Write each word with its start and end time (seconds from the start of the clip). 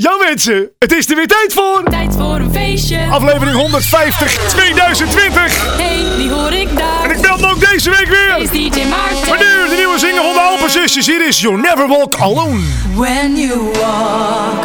Ja 0.00 0.16
mensen, 0.26 0.70
het 0.78 0.92
is 0.92 1.10
er 1.10 1.16
weer 1.16 1.26
tijd 1.26 1.52
voor. 1.52 1.82
Tijd 1.90 2.14
voor 2.16 2.34
een 2.34 2.52
feestje. 2.52 3.06
Aflevering 3.10 3.56
150 3.56 4.32
2020. 4.48 5.76
Hey, 5.76 6.04
die 6.16 6.30
hoor 6.30 6.52
ik 6.52 6.76
daar. 6.76 7.04
En 7.04 7.10
ik 7.10 7.20
me 7.20 7.46
ook 7.46 7.60
deze 7.70 7.90
week 7.90 8.06
weer. 8.08 8.36
Is 8.38 8.50
DJ 8.50 8.84
Maarten. 8.84 9.28
Maar 9.28 9.38
nu 9.38 9.68
de 9.68 9.74
nieuwe 9.76 9.98
single 9.98 10.22
van 10.22 10.32
de 10.32 10.40
Alpenzusjes. 10.40 11.06
Hier 11.06 11.26
is 11.26 11.40
You 11.40 11.60
Never 11.60 11.88
Walk 11.88 12.14
Alone. 12.14 12.60
When 12.94 13.36
you 13.36 13.60
walk 13.60 14.64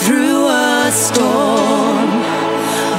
through 0.00 0.50
a 0.50 0.90
storm, 0.90 2.08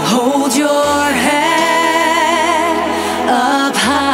hold 0.09 0.55
your 0.55 1.13
head 1.13 2.77
up 3.27 3.75
high 3.75 4.04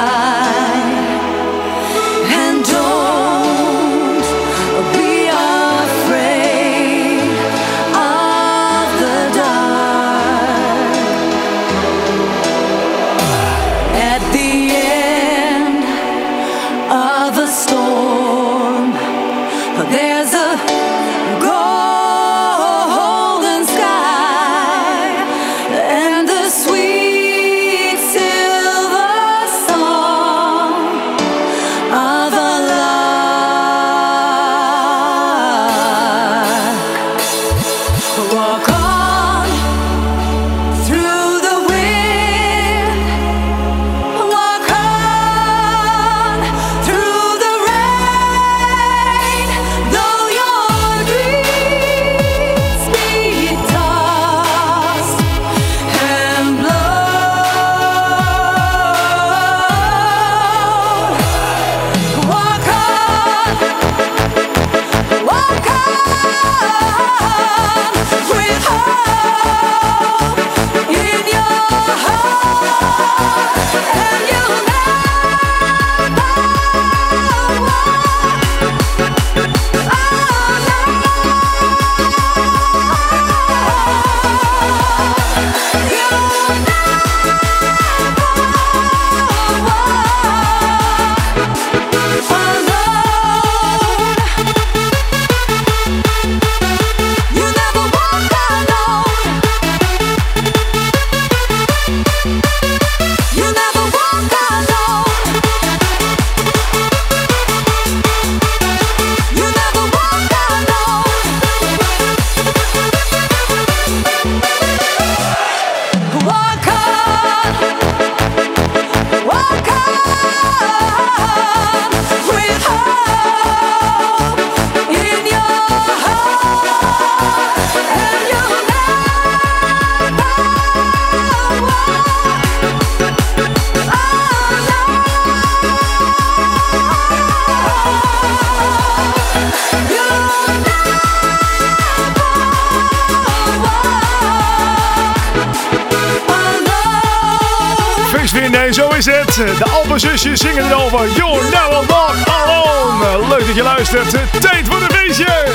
over. 150.93 151.15
You 151.15 151.43
Never 151.43 151.85
Walk 151.87 152.15
Alone. 152.25 153.27
Leuk 153.27 153.45
dat 153.47 153.55
je 153.55 153.63
luistert. 153.63 154.09
Tijd 154.41 154.67
voor 154.67 154.81
een 154.81 154.91
feestje. 154.91 155.45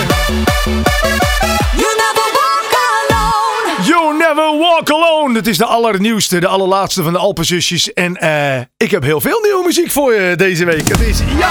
You 1.76 1.92
never 1.96 2.28
walk 2.32 2.72
alone. 3.08 3.86
You 3.86 4.16
Never 4.16 4.58
Walk 4.58 4.90
Alone. 4.90 5.34
Het 5.34 5.46
is 5.46 5.58
de 5.58 5.64
allernieuwste, 5.64 6.38
de 6.38 6.46
allerlaatste 6.46 7.02
van 7.02 7.12
de 7.12 7.18
Alpenzusjes. 7.18 7.92
En 7.92 8.16
eh, 8.16 8.60
ik 8.76 8.90
heb 8.90 9.02
heel 9.02 9.20
veel 9.20 9.40
nieuwe 9.42 9.62
muziek 9.64 9.90
voor 9.90 10.14
je 10.14 10.36
deze 10.36 10.64
week. 10.64 10.88
Het 10.88 11.00
is, 11.00 11.18
ja... 11.38 11.50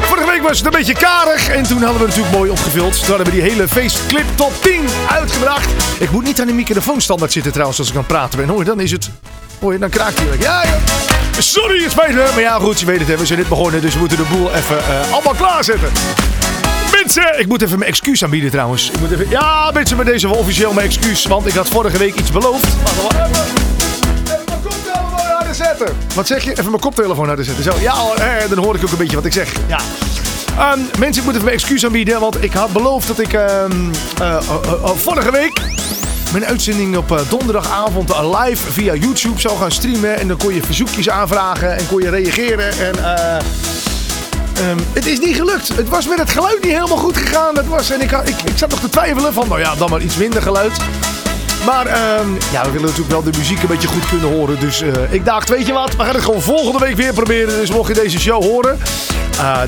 Vorige 0.00 0.26
week 0.26 0.42
was 0.42 0.56
het 0.56 0.66
een 0.66 0.72
beetje 0.72 0.94
karig 0.94 1.48
en 1.48 1.62
toen 1.62 1.82
hadden 1.82 2.00
we 2.00 2.06
natuurlijk 2.06 2.36
mooi 2.36 2.50
opgevuld. 2.50 2.98
Toen 2.98 3.06
hadden 3.06 3.26
we 3.26 3.32
die 3.32 3.50
hele 3.50 3.68
feestclip 3.68 4.26
top 4.34 4.52
10 4.62 4.80
uitgebracht. 5.10 5.72
Ik 5.98 6.10
moet 6.10 6.24
niet 6.24 6.40
aan 6.40 6.46
de 6.46 6.52
microfoon 6.52 7.00
standaard 7.00 7.32
zitten 7.32 7.52
trouwens 7.52 7.78
als 7.78 7.88
ik 7.88 7.94
aan 7.94 8.00
het 8.00 8.08
praten 8.08 8.38
ben. 8.38 8.48
Hoor 8.48 8.58
je, 8.58 8.64
dan 8.64 8.80
is 8.80 8.90
het... 8.90 9.10
Hoor 9.60 9.72
je, 9.72 9.78
dan 9.78 9.90
kraakt 9.90 10.18
hij. 10.18 10.26
Ja, 10.38 10.62
ja. 10.62 11.15
Sorry, 11.38 11.82
het 11.82 11.90
spijt 11.90 12.14
me. 12.14 12.30
Maar 12.34 12.40
ja, 12.40 12.58
goed, 12.58 12.80
je 12.80 12.86
weet 12.86 13.06
het, 13.06 13.18
we 13.18 13.26
zijn 13.26 13.38
net 13.38 13.48
begonnen. 13.48 13.80
Dus 13.80 13.92
we 13.92 13.98
moeten 13.98 14.16
de 14.18 14.24
boel 14.30 14.54
even 14.54 14.78
eh, 14.78 15.12
allemaal 15.12 15.34
klaarzetten. 15.34 15.88
Mensen, 16.92 17.38
ik 17.38 17.46
moet 17.46 17.62
even 17.62 17.78
mijn 17.78 17.90
excuus 17.90 18.24
aanbieden 18.24 18.50
trouwens. 18.50 18.90
Ik 18.90 19.00
moet 19.00 19.10
even, 19.10 19.28
ja, 19.28 19.70
mensen, 19.74 19.96
met 19.96 20.06
deze 20.06 20.28
officieel 20.28 20.72
mijn 20.72 20.86
excuus. 20.86 21.26
Want 21.26 21.46
ik 21.46 21.52
had 21.52 21.68
vorige 21.68 21.98
week 21.98 22.14
iets 22.14 22.30
beloofd. 22.30 22.66
Wacht 23.02 23.16
even. 23.26 23.44
Even 24.24 24.44
mijn 24.46 24.60
koptelefoon 24.62 25.26
harder 25.26 25.54
zetten. 25.54 25.96
Wat 26.14 26.26
zeg 26.26 26.44
je? 26.44 26.50
Even 26.50 26.64
mijn 26.64 26.80
koptelefoon 26.80 27.26
harder 27.26 27.44
zetten. 27.44 27.64
Zo, 27.64 27.72
ja, 27.80 27.94
eh, 27.94 28.48
dan 28.48 28.58
hoor 28.64 28.74
ik 28.74 28.84
ook 28.84 28.90
een 28.90 28.98
beetje 28.98 29.16
wat 29.16 29.24
ik 29.24 29.32
zeg. 29.32 29.52
Ja. 29.66 29.80
Ehm, 30.58 30.78
mensen, 30.98 31.16
ik 31.18 31.24
moet 31.24 31.32
even 31.32 31.44
mijn 31.44 31.56
excuus 31.56 31.84
aanbieden. 31.84 32.20
Want 32.20 32.42
ik 32.42 32.52
had 32.52 32.72
beloofd 32.72 33.06
dat 33.06 33.18
ik 33.18 33.32
eh, 33.32 34.40
vorige 34.96 35.30
week 35.30 35.60
mijn 36.32 36.44
uitzending 36.44 36.96
op 36.96 37.12
eh, 37.12 37.20
donderdagavond 37.28 38.10
eh, 38.10 38.44
live 38.44 38.72
via 38.72 38.94
YouTube 38.94 39.40
zou 39.40 39.58
gaan 39.58 39.70
streamen. 39.70 40.18
En 40.18 40.28
dan 40.28 40.36
kon 40.36 40.54
je 40.54 40.62
verzoekjes 40.62 41.10
aanvragen 41.10 41.76
en 41.76 41.86
kon 41.86 42.02
je 42.02 42.10
reageren. 42.10 42.78
En 42.78 43.04
eh, 43.04 43.34
ehm, 43.34 44.78
het 44.92 45.06
is 45.06 45.18
niet 45.18 45.36
gelukt. 45.36 45.68
Het 45.68 45.88
was 45.88 46.08
met 46.08 46.18
het 46.18 46.30
geluid 46.30 46.62
niet 46.62 46.72
helemaal 46.72 46.96
goed 46.96 47.16
gegaan. 47.16 47.56
Het 47.56 47.66
was, 47.66 47.90
en 47.90 48.00
ik, 48.00 48.10
ik, 48.10 48.42
ik 48.44 48.58
zat 48.58 48.70
nog 48.70 48.80
te 48.80 48.88
twijfelen 48.88 49.32
van, 49.32 49.48
nou 49.48 49.60
ja, 49.60 49.74
dan 49.74 49.90
maar 49.90 50.02
iets 50.02 50.16
minder 50.16 50.42
geluid. 50.42 50.72
Maar 51.66 51.86
ehm, 51.86 52.28
ja, 52.52 52.62
we 52.62 52.70
willen 52.70 52.86
natuurlijk 52.86 53.10
wel 53.10 53.22
de 53.22 53.38
muziek 53.38 53.62
een 53.62 53.68
beetje 53.68 53.88
goed 53.88 54.08
kunnen 54.08 54.28
horen. 54.28 54.60
Dus 54.60 54.82
ik 55.10 55.24
dacht, 55.24 55.48
weet 55.48 55.66
je 55.66 55.72
wat, 55.72 55.96
we 55.96 56.04
gaan 56.04 56.14
het 56.14 56.24
gewoon 56.24 56.42
volgende 56.42 56.78
week 56.78 56.96
weer 56.96 57.12
proberen. 57.12 57.60
Dus 57.60 57.70
mocht 57.70 57.88
je 57.88 58.02
deze 58.02 58.18
show 58.18 58.42
horen. 58.42 58.78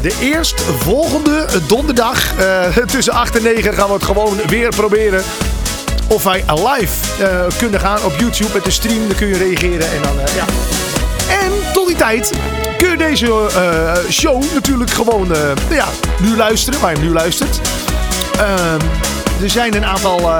de 0.02 0.16
eerstvolgende 0.20 1.46
donderdag 1.66 2.36
eh, 2.36 2.76
tussen 2.92 3.12
8 3.12 3.36
en 3.36 3.42
9 3.42 3.74
gaan 3.74 3.86
we 3.86 3.92
het 3.92 4.04
gewoon 4.04 4.36
weer 4.46 4.68
proberen. 4.68 5.22
Of 6.08 6.24
wij 6.24 6.44
live 6.46 7.24
eh, 7.24 7.44
kunnen 7.58 7.80
gaan 7.80 8.04
op 8.04 8.12
YouTube 8.18 8.50
met 8.52 8.64
de 8.64 8.70
stream. 8.70 9.08
Dan 9.08 9.16
kun 9.16 9.26
je 9.26 9.36
reageren 9.36 9.90
en 9.90 10.02
dan, 10.02 10.20
eh, 10.20 10.34
ja. 10.34 10.44
En 11.44 11.52
tot 11.72 11.86
die 11.86 11.96
tijd 11.96 12.32
kun 12.76 12.90
je 12.90 12.96
deze 12.96 13.26
eh, 13.26 14.10
show 14.10 14.44
natuurlijk 14.54 14.90
gewoon 14.90 15.36
ja, 15.70 15.86
nu 16.20 16.36
luisteren, 16.36 16.80
waar 16.80 16.90
je 16.90 16.96
hem 16.96 17.06
nu 17.06 17.12
luistert. 17.12 17.60
Ehm, 18.38 18.80
er 19.42 19.50
zijn 19.50 19.74
een 19.74 19.84
aantal 19.84 20.30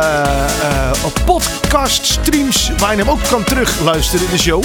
podcast 1.24 2.06
streams 2.06 2.72
waar 2.78 2.90
je 2.90 2.98
hem 2.98 3.10
ook 3.10 3.28
kan 3.30 3.44
terugluisteren, 3.44 4.30
de 4.30 4.38
show. 4.38 4.64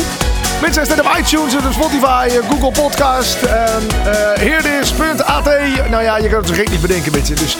Mensen, 0.64 0.86
staat 0.86 1.00
op 1.00 1.18
iTunes, 1.20 1.56
op 1.56 1.72
Spotify, 1.72 2.28
eh, 2.30 2.50
Google 2.50 2.72
Podcast, 2.82 3.42
en 3.42 3.84
uh, 4.06 4.14
heerdis.at. 4.34 5.46
Nou 5.90 6.04
ja, 6.04 6.18
je 6.18 6.30
kan 6.30 6.42
het 6.42 6.52
gek 6.52 6.70
niet 6.70 6.82
bedenken, 6.82 7.12
mensen. 7.12 7.36
Dus 7.36 7.58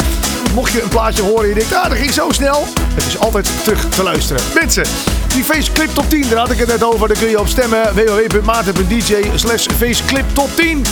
mocht 0.54 0.72
je 0.72 0.82
een 0.82 0.90
plaatje 0.90 1.22
horen 1.22 1.44
en 1.44 1.48
je 1.48 1.56
denkt, 1.56 1.74
ah, 1.74 1.90
dat 1.90 1.98
ging 1.98 2.14
zo 2.14 2.32
snel. 2.32 2.68
Het 2.94 3.06
is 3.06 3.20
altijd 3.20 3.50
terug 3.64 3.90
te 3.90 4.04
luisteren. 4.04 4.44
Mensen, 4.54 4.84
die 5.28 5.44
Faceclip 5.44 5.90
Top 5.94 6.10
10, 6.10 6.30
daar 6.30 6.38
had 6.38 6.52
ik 6.52 6.58
het 6.58 6.68
net 6.68 6.84
over. 6.84 7.08
Daar 7.08 7.18
kun 7.18 7.30
je 7.30 7.40
op 7.40 7.48
stemmen. 7.48 7.94
www.maarten.dj 7.94 9.16
slash 9.36 9.66
Faceclip 9.78 10.26
Top 10.34 10.50
10. 10.56 10.86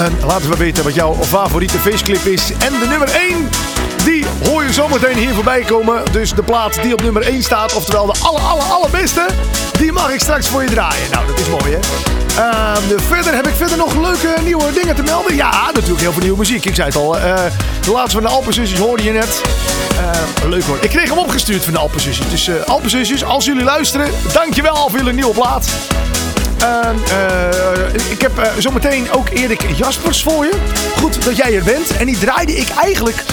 En 0.00 0.18
laat 0.26 0.42
me 0.42 0.56
weten 0.56 0.84
wat 0.84 0.94
jouw 0.94 1.14
favoriete 1.14 1.78
feestclip 1.78 2.24
is. 2.24 2.52
En 2.52 2.72
de 2.80 2.86
nummer 2.88 3.08
1, 3.08 3.48
die 4.04 4.24
hoor 4.44 4.64
je 4.64 4.72
zometeen 4.72 5.16
hier 5.16 5.34
voorbij 5.34 5.62
komen. 5.62 6.02
Dus 6.12 6.32
de 6.32 6.42
plaat 6.42 6.82
die 6.82 6.92
op 6.92 7.02
nummer 7.02 7.22
1 7.22 7.42
staat, 7.42 7.74
oftewel 7.74 8.06
de 8.06 8.14
aller, 8.22 8.40
aller, 8.40 8.64
allerbeste, 8.64 9.26
die 9.78 9.92
mag 9.92 10.12
ik 10.12 10.20
straks 10.20 10.48
voor 10.48 10.62
je 10.62 10.68
draaien. 10.68 11.10
Nou, 11.10 11.26
dat 11.26 11.38
is 11.38 11.48
mooi 11.48 11.72
hè. 11.72 11.78
Ehm, 12.36 12.98
verder 13.08 13.34
heb 13.34 13.46
ik 13.46 13.54
verder 13.54 13.76
nog 13.76 13.94
leuke 13.94 14.34
nieuwe 14.44 14.72
dingen 14.72 14.94
te 14.94 15.02
melden. 15.02 15.34
Ja, 15.34 15.70
natuurlijk 15.74 16.00
heel 16.00 16.12
veel 16.12 16.22
nieuwe 16.22 16.38
muziek. 16.38 16.64
Ik 16.64 16.74
zei 16.74 16.86
het 16.86 16.96
al. 16.96 17.18
eh, 17.18 17.34
de 17.84 17.90
laatste 17.90 18.20
van 18.20 18.22
de 18.22 18.28
Alpenzusjes 18.28 18.78
hoorde 18.78 19.02
je 19.02 19.12
net. 19.12 19.42
Eh, 19.98 20.48
leuk 20.48 20.64
hoor. 20.64 20.78
Ik 20.80 20.90
kreeg 20.90 21.08
hem 21.08 21.18
opgestuurd 21.18 21.64
van 21.64 21.72
de 21.72 21.78
Alpenzusjes. 21.78 22.28
Dus 22.30 22.64
Alpenzusjes, 22.66 23.24
als 23.24 23.44
jullie 23.44 23.64
luisteren, 23.64 24.10
dankjewel 24.32 24.88
voor 24.88 24.98
jullie 24.98 25.12
nieuwe 25.12 25.34
plaat. 25.34 25.66
Ehm, 26.60 26.96
eh, 27.10 28.10
ik 28.10 28.20
heb 28.20 28.38
eh, 28.38 28.52
zometeen 28.58 29.10
ook 29.10 29.28
Erik 29.28 29.60
Jaspers 29.76 30.22
voor 30.22 30.44
je. 30.44 30.52
Goed 30.96 31.24
dat 31.24 31.36
jij 31.36 31.56
er 31.56 31.64
bent. 31.64 31.96
En 31.96 32.06
die 32.06 32.18
draaide 32.18 32.56
ik 32.56 32.68
eigenlijk 32.68 33.24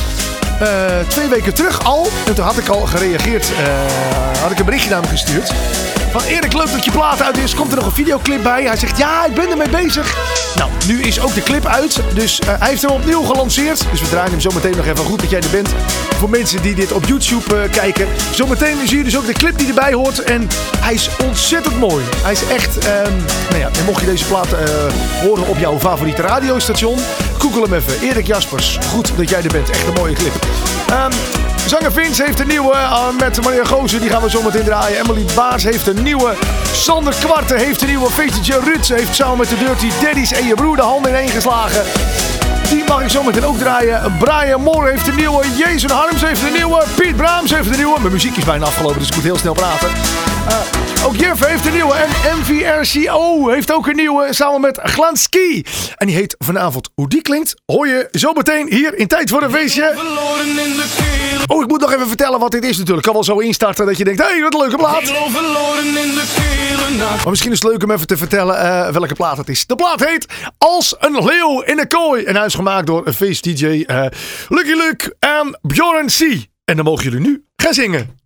eh, 0.59 0.67
twee 1.07 1.27
weken 1.27 1.53
terug 1.53 1.83
al. 1.85 2.07
En 2.25 2.33
toen 2.35 2.45
had 2.45 2.57
ik 2.57 2.67
al 2.67 2.81
gereageerd. 2.85 3.51
eh, 3.51 4.41
had 4.41 4.51
ik 4.51 4.59
een 4.59 4.65
berichtje 4.65 4.89
naar 4.89 5.01
hem 5.01 5.09
gestuurd. 5.09 5.51
Van 6.11 6.21
Erik, 6.23 6.53
leuk 6.53 6.71
dat 6.71 6.85
je 6.85 6.91
plaat 6.91 7.21
uit 7.21 7.37
is. 7.37 7.53
Komt 7.55 7.71
er 7.71 7.77
nog 7.77 7.85
een 7.85 7.91
videoclip 7.91 8.43
bij? 8.43 8.63
Hij 8.63 8.77
zegt, 8.77 8.97
ja, 8.97 9.25
ik 9.25 9.33
ben 9.33 9.49
ermee 9.49 9.69
bezig. 9.69 10.15
Nou, 10.55 10.69
nu 10.87 11.01
is 11.01 11.19
ook 11.19 11.33
de 11.33 11.43
clip 11.43 11.65
uit. 11.65 11.99
Dus 12.13 12.39
eh, 12.39 12.47
hij 12.59 12.69
heeft 12.69 12.81
hem 12.81 12.91
opnieuw 12.91 13.21
gelanceerd. 13.23 13.85
Dus 13.91 14.01
we 14.01 14.09
draaien 14.09 14.31
hem 14.31 14.39
zometeen 14.41 14.75
nog 14.77 14.85
even. 14.85 15.05
Goed 15.05 15.19
dat 15.19 15.29
jij 15.29 15.39
er 15.41 15.49
bent. 15.49 15.69
Voor 16.17 16.29
mensen 16.29 16.61
die 16.61 16.75
dit 16.75 16.91
op 16.91 17.05
YouTube 17.05 17.69
kijken. 17.71 18.07
Zometeen 18.31 18.77
zie 18.87 18.97
je 18.97 19.03
dus 19.03 19.17
ook 19.17 19.25
de 19.25 19.33
clip 19.33 19.57
die 19.57 19.67
erbij 19.67 19.93
hoort. 19.93 20.23
En 20.23 20.47
hij 20.79 20.93
is 20.93 21.09
ontzettend 21.23 21.79
mooi. 21.79 22.03
Hij 22.23 22.31
is 22.31 22.47
echt... 22.47 22.77
ehm, 22.77 23.11
nou 23.49 23.59
ja, 23.59 23.69
en 23.79 23.85
mocht 23.85 23.99
je 23.99 24.05
deze 24.05 24.25
plaat 24.25 24.47
horen 25.21 25.47
op 25.47 25.57
jouw 25.57 25.79
favoriete 25.79 26.21
radiostation... 26.21 26.99
Google 27.39 27.61
hem 27.61 27.73
even. 27.73 27.99
Erik 28.01 28.27
Jaspers. 28.27 28.77
Goed 28.89 29.17
dat 29.17 29.29
jij 29.29 29.41
er 29.43 29.51
bent. 29.51 29.69
Echt 29.69 29.87
een 29.87 29.93
mooie 29.93 30.13
clip. 30.13 30.33
Ehm, 30.89 31.11
Zanger 31.65 31.91
Vince 31.91 32.23
heeft 32.23 32.39
een 32.39 32.47
nieuwe 32.47 32.73
eh, 32.73 33.07
met 33.19 33.43
Maria 33.43 33.63
Gozen. 33.63 34.01
Die 34.01 34.09
gaan 34.09 34.21
we 34.21 34.29
zo 34.29 34.41
meteen 34.41 34.63
draaien. 34.63 34.99
Emily 34.99 35.25
Baars 35.35 35.63
heeft 35.63 35.87
een 35.87 36.03
nieuwe. 36.03 36.33
Sander 36.71 37.13
Kwarten 37.15 37.57
heeft 37.57 37.81
een 37.81 37.87
nieuwe. 37.87 38.11
Feestje 38.11 38.59
Ruts 38.59 38.89
heeft 38.89 39.15
samen 39.15 39.37
met 39.37 39.49
de 39.49 39.57
Dirty 39.57 39.87
Daddies 40.01 40.31
en 40.31 40.47
je 40.47 40.53
broer 40.53 40.75
de 40.75 40.81
handen 40.81 41.11
ineen 41.11 41.29
geslagen. 41.29 41.83
Die 42.69 42.83
mag 42.87 43.01
ik 43.01 43.09
zo 43.09 43.23
meteen 43.23 43.45
ook 43.45 43.57
draaien. 43.57 44.17
Brian 44.19 44.61
Moore 44.61 44.89
heeft 44.89 45.07
een 45.07 45.15
nieuwe. 45.15 45.45
Jason 45.57 45.91
Harms 45.91 46.21
heeft 46.21 46.43
een 46.43 46.53
nieuwe. 46.53 46.83
Piet 46.95 47.15
Braams 47.15 47.51
heeft 47.51 47.69
een 47.69 47.77
nieuwe. 47.77 47.99
Mijn 47.99 48.13
muziek 48.13 48.37
is 48.37 48.45
bijna 48.45 48.65
afgelopen, 48.65 48.99
dus 48.99 49.07
ik 49.07 49.15
moet 49.15 49.23
heel 49.23 49.37
snel 49.37 49.53
praten. 49.53 49.89
Eh, 50.47 50.76
ook 51.05 51.15
Jeff 51.15 51.45
heeft 51.45 51.65
een 51.65 51.73
nieuwe. 51.73 51.93
En 51.93 52.09
MVRCO 52.39 53.49
heeft 53.49 53.71
ook 53.71 53.87
een 53.87 53.95
nieuwe. 53.95 54.27
Samen 54.29 54.61
met 54.61 54.79
Glanski. 54.83 55.65
En 55.95 56.07
die 56.07 56.15
heet 56.15 56.35
vanavond. 56.37 56.89
Hoe 56.95 57.09
die 57.09 57.21
klinkt, 57.21 57.55
hoor 57.65 57.87
je 57.87 58.07
zo 58.11 58.33
meteen 58.33 58.67
hier 58.69 58.97
in 58.97 59.07
Tijd 59.07 59.29
voor 59.29 59.41
een 59.41 59.51
Feestje. 59.51 59.93
Verloren 59.95 60.47
in 60.47 60.75
de 60.75 60.85
keel. 60.97 61.55
Oh, 61.57 61.63
ik 61.63 61.69
moet 61.69 61.81
nog 61.81 61.93
even 61.93 62.07
vertellen 62.07 62.39
wat 62.39 62.51
dit 62.51 62.63
is 62.63 62.77
natuurlijk. 62.77 62.97
Ik 62.97 63.03
kan 63.03 63.13
wel 63.13 63.23
zo 63.23 63.37
instarten 63.37 63.85
dat 63.85 63.97
je 63.97 64.03
denkt, 64.03 64.21
hé, 64.21 64.27
hey, 64.27 64.41
wat 64.41 64.53
een 64.53 64.59
leuke 64.59 64.75
plaat. 64.75 65.01
Ik 65.01 65.09
loop 65.09 65.29
verloren 65.29 65.85
in 65.85 65.93
de 65.93 66.23
keel. 66.35 66.97
nacht. 66.97 67.21
Maar 67.21 67.29
misschien 67.29 67.51
is 67.51 67.61
het 67.61 67.71
leuk 67.71 67.83
om 67.83 67.91
even 67.91 68.07
te 68.07 68.17
vertellen 68.17 68.59
eh, 68.59 68.89
welke 68.89 69.13
plaat 69.13 69.37
het 69.37 69.49
is. 69.49 69.65
De 69.65 69.75
plaat 69.75 70.05
heet 70.05 70.25
Als 70.57 70.95
een 70.99 71.25
leeuw 71.25 71.61
in 71.61 71.79
een 71.79 71.87
kooi. 71.87 72.23
En 72.23 72.35
hij 72.35 72.45
is 72.45 72.53
gemaakt 72.53 72.87
door 72.87 73.13
feest-dj 73.13 73.83
eh, 73.87 74.05
Lucky 74.49 74.73
Luke 74.73 75.15
en 75.19 75.59
Bjorn 75.61 76.05
C. 76.05 76.47
En 76.65 76.75
dan 76.75 76.85
mogen 76.85 77.03
jullie 77.03 77.19
nu 77.19 77.43
gaan 77.55 77.73
zingen. 77.73 78.19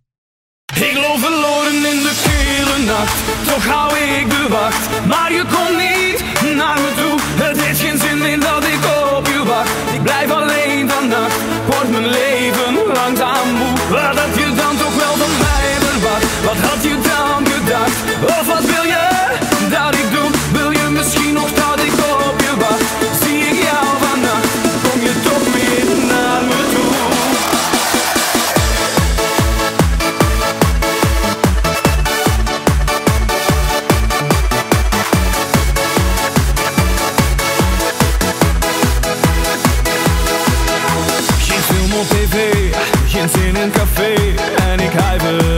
Ik 0.74 0.94
loop 0.94 1.18
verloren 1.18 1.74
in 1.74 2.02
de 2.02 2.12
kele 2.24 2.51
nacht. 2.84 3.16
Toch 3.44 3.66
hou 3.66 3.98
ik 3.98 4.30
de 4.30 4.46
wacht. 4.48 5.06
Maar 5.06 5.32
je 5.32 5.44
komt 5.54 5.76
niet 5.76 6.24
naar 6.54 6.78
me 6.80 6.90
toe. 6.96 7.18
Het 7.46 7.60
heeft 7.60 7.80
geen 7.80 7.98
zin 7.98 8.18
meer 8.18 8.40
dat 8.40 8.61
archival. 44.94 45.51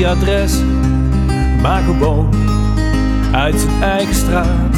Vakantieadres, 0.00 0.62
maar 1.62 1.82
gewoon 1.82 2.28
uit 3.32 3.60
zijn 3.60 3.82
eigen 3.82 4.14
straat. 4.14 4.76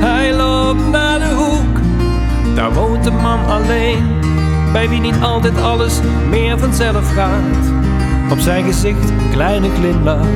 Hij 0.00 0.34
loopt 0.34 0.88
naar 0.90 1.18
de 1.18 1.34
hoek, 1.34 1.78
daar 2.54 2.72
woont 2.72 3.06
een 3.06 3.16
man 3.16 3.46
alleen, 3.46 4.20
bij 4.72 4.88
wie 4.88 5.00
niet 5.00 5.20
altijd 5.22 5.60
alles 5.60 6.00
meer 6.28 6.58
vanzelf 6.58 7.12
gaat. 7.12 7.72
Op 8.30 8.38
zijn 8.38 8.64
gezicht 8.64 9.10
een 9.10 9.30
kleine 9.30 9.70
glimlach. 9.70 10.26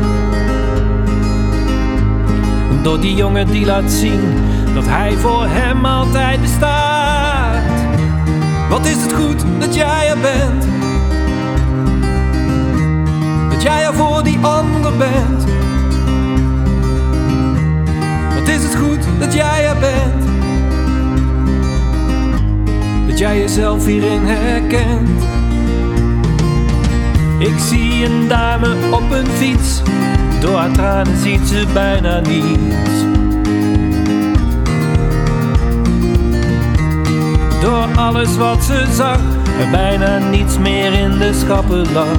Door 2.83 3.01
die 3.01 3.15
jongen 3.15 3.47
die 3.47 3.67
laat 3.67 3.93
zien 3.93 4.35
dat 4.75 4.85
hij 4.87 5.13
voor 5.13 5.47
hem 5.47 5.85
altijd 5.85 6.41
bestaat. 6.41 7.63
Wat 8.69 8.87
is 8.87 9.03
het 9.03 9.13
goed 9.13 9.45
dat 9.59 9.75
jij 9.75 10.09
er 10.09 10.19
bent? 10.19 10.74
Jij 13.65 13.85
er 13.85 13.95
voor 13.95 14.23
die 14.23 14.39
ander 14.41 14.97
bent. 14.97 15.45
Wat 18.35 18.49
is 18.49 18.63
het 18.63 18.77
goed 18.77 18.99
dat 19.19 19.35
jij 19.35 19.67
er 19.67 19.79
bent? 19.79 20.25
Dat 23.09 23.19
jij 23.19 23.39
jezelf 23.39 23.87
hierin 23.87 24.21
herkent. 24.25 25.23
Ik 27.39 27.59
zie 27.59 28.05
een 28.05 28.29
dame 28.29 28.77
op 28.91 29.11
een 29.11 29.27
fiets. 29.27 29.83
Door 30.41 30.57
haar 30.57 30.73
tranen 30.73 31.19
ziet 31.19 31.49
ze 31.49 31.67
bijna 31.73 32.21
niets. 32.21 33.05
Door 37.61 37.89
alles 37.97 38.37
wat 38.37 38.65
ze 38.65 38.87
zag, 38.93 39.21
er 39.61 39.71
bijna 39.71 40.19
niets 40.19 40.59
meer 40.59 40.93
in 40.93 41.19
de 41.19 41.33
schappen 41.33 41.93
lag. 41.93 42.17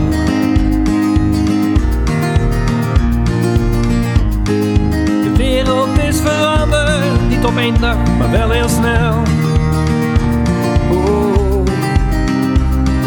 Veranderd, 6.26 7.30
niet 7.30 7.46
op 7.46 7.58
één 7.58 7.82
dag, 7.82 7.98
maar 8.18 8.32
wel 8.32 8.50
heel 8.50 8.70
snel. 8.70 9.22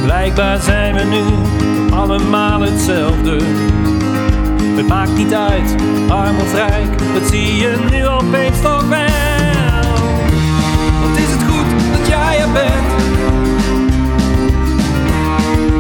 Blijkbaar 0.02 0.58
zijn 0.58 0.94
we 0.94 1.04
nu 1.04 1.22
allemaal 1.94 2.60
hetzelfde. 2.60 3.36
Het 4.76 4.88
maakt 4.88 5.16
niet 5.16 5.34
uit, 5.34 5.74
arm 6.08 6.36
of 6.38 6.54
rijk, 6.54 6.98
dat 7.14 7.30
zie 7.30 7.56
je 7.56 7.76
nu 7.90 8.06
opeens 8.06 8.60
toch 8.60 8.88
wel. 8.88 9.06
Wat 11.02 11.16
is 11.18 11.30
het 11.30 11.42
goed 11.48 11.98
dat 11.98 12.06
jij 12.08 12.40
er 12.40 12.52
bent? 12.52 12.88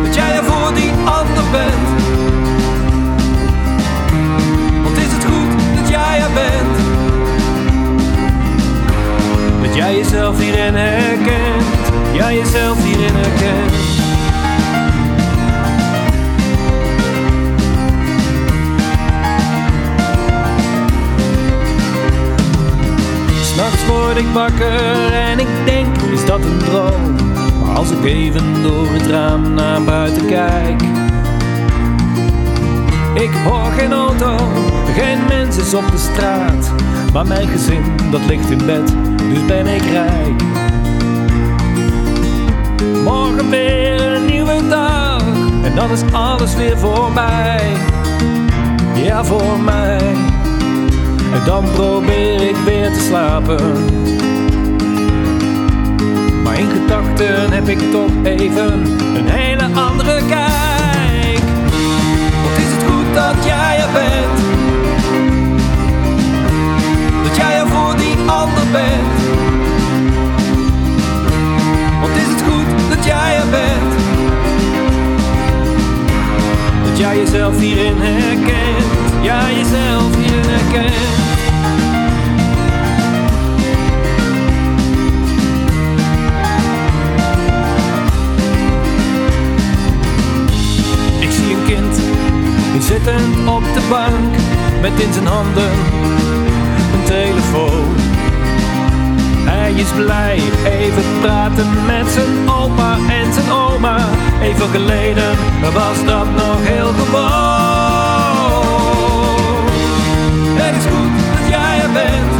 Dat 0.04 0.14
jij 0.14 0.36
er 0.36 0.44
voor 0.44 0.74
die 0.74 0.90
ander 1.04 1.44
bent. 1.52 1.88
Wat 4.82 4.96
is 4.96 5.12
het 5.12 5.24
goed 5.24 5.78
dat 5.80 5.88
jij 5.88 6.20
er 6.20 6.32
bent? 6.34 6.67
Jij 9.74 9.96
jezelf 9.96 10.38
hierin 10.38 10.74
herkent, 10.74 11.64
jij 12.12 12.36
jezelf 12.36 12.84
hierin 12.84 13.14
herkent. 13.14 13.72
S'nachts 23.42 23.86
word 23.86 24.16
ik 24.16 24.26
wakker 24.32 25.12
en 25.12 25.38
ik 25.38 25.48
denk, 25.64 25.96
is 26.12 26.24
dat 26.24 26.44
een 26.44 26.58
droom? 26.58 27.16
Maar 27.62 27.76
als 27.76 27.90
ik 27.90 28.04
even 28.04 28.62
door 28.62 28.86
het 28.90 29.06
raam 29.06 29.54
naar 29.54 29.82
buiten 29.82 30.26
kijk 30.26 30.82
Ik 33.14 33.30
hoor 33.44 33.72
geen 33.78 33.92
auto, 33.92 34.36
geen 34.96 35.18
mens 35.28 35.56
is 35.56 35.74
op 35.74 35.90
de 35.90 35.98
straat 35.98 36.72
Maar 37.12 37.26
mijn 37.26 37.48
gezin, 37.48 37.82
dat 38.10 38.20
ligt 38.26 38.50
in 38.50 38.66
bed, 38.66 38.92
dus 39.28 39.44
ben 39.46 39.66
ik 39.66 39.82
rijk. 39.82 40.42
Morgen 43.04 43.50
weer 43.50 44.00
een 44.00 44.26
nieuwe 44.26 44.68
dag 44.68 45.22
En 45.62 45.74
dan 45.74 45.90
is 45.90 46.02
alles 46.12 46.54
weer 46.54 46.78
voorbij 46.78 47.72
Ja, 48.94 49.24
voor 49.24 49.60
mij. 49.64 49.98
En 51.32 51.44
dan 51.44 51.64
probeer 51.72 52.48
ik 52.48 52.56
weer 52.56 52.92
te 52.92 53.00
slapen. 53.00 53.60
Maar 56.42 56.58
in 56.58 56.68
gedachten 56.70 57.52
heb 57.52 57.68
ik 57.68 57.78
toch 57.90 58.10
even 58.22 58.72
een 59.16 59.28
hele 59.28 59.57
Jij 76.98 77.16
jezelf 77.16 77.58
hierin 77.58 77.96
herkent. 77.96 79.22
Ja, 79.22 79.50
jezelf 79.50 80.16
hierin 80.16 80.44
herkent. 80.44 80.94
Ik 91.20 91.30
zie 91.30 91.54
een 91.54 91.64
kind, 91.66 91.96
die 92.72 92.82
zittend 92.82 93.48
op 93.48 93.62
de 93.74 93.86
bank, 93.88 94.34
met 94.80 95.00
in 95.00 95.12
zijn 95.12 95.26
handen 95.26 95.70
een 96.92 97.04
telefoon. 97.04 97.77
Hij 99.50 99.72
is 99.72 99.90
blij, 99.90 100.40
even 100.64 101.02
praten 101.20 101.66
met 101.86 102.08
zijn 102.12 102.50
opa 102.50 102.96
en 103.08 103.32
zijn 103.32 103.50
oma. 103.50 103.96
Even 104.42 104.68
geleden 104.68 105.36
was 105.74 106.04
dat 106.04 106.26
nog 106.36 106.58
heel 106.60 106.92
gewoon. 106.98 107.48
Het 110.60 110.74
is 110.76 110.84
goed 110.92 111.14
dat 111.32 111.48
jij 111.48 111.80
er 111.82 111.92
bent. 111.92 112.32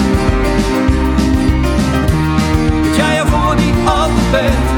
Dat 2.85 2.97
jij 2.97 3.19
er 3.19 3.27
voor 3.27 3.57
die 3.57 3.73
ander 3.85 4.25
bent. 4.31 4.69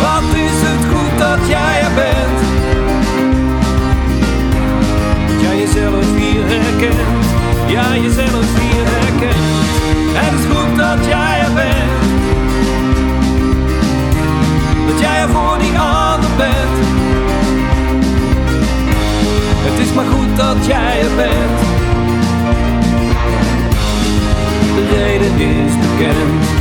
Wat 0.00 0.34
is 0.34 0.58
het 0.66 0.84
goed 0.92 1.18
dat 1.18 1.48
jij 1.48 1.80
er 1.80 1.94
bent? 1.94 2.38
Dat 5.28 5.40
jij 5.40 5.56
jezelf 5.58 6.06
hier 6.16 6.44
herkent. 6.46 7.26
Ja, 7.66 7.96
jezelf 7.96 8.60
hier 8.60 8.84
herkent. 8.84 9.71
Het 10.14 10.40
is 10.40 10.46
goed 10.56 10.76
dat 10.78 11.06
jij 11.06 11.40
er 11.40 11.52
bent. 11.54 12.02
Dat 14.86 15.00
jij 15.00 15.20
er 15.20 15.28
voor 15.28 15.58
die 15.58 15.78
ander 15.78 16.30
bent. 16.36 16.70
Het 19.66 19.86
is 19.86 19.92
maar 19.92 20.04
goed 20.04 20.36
dat 20.36 20.66
jij 20.66 21.00
er 21.00 21.14
bent. 21.16 21.58
De 24.74 24.96
reden 24.96 25.38
is 25.38 25.72
bekend. 25.78 26.60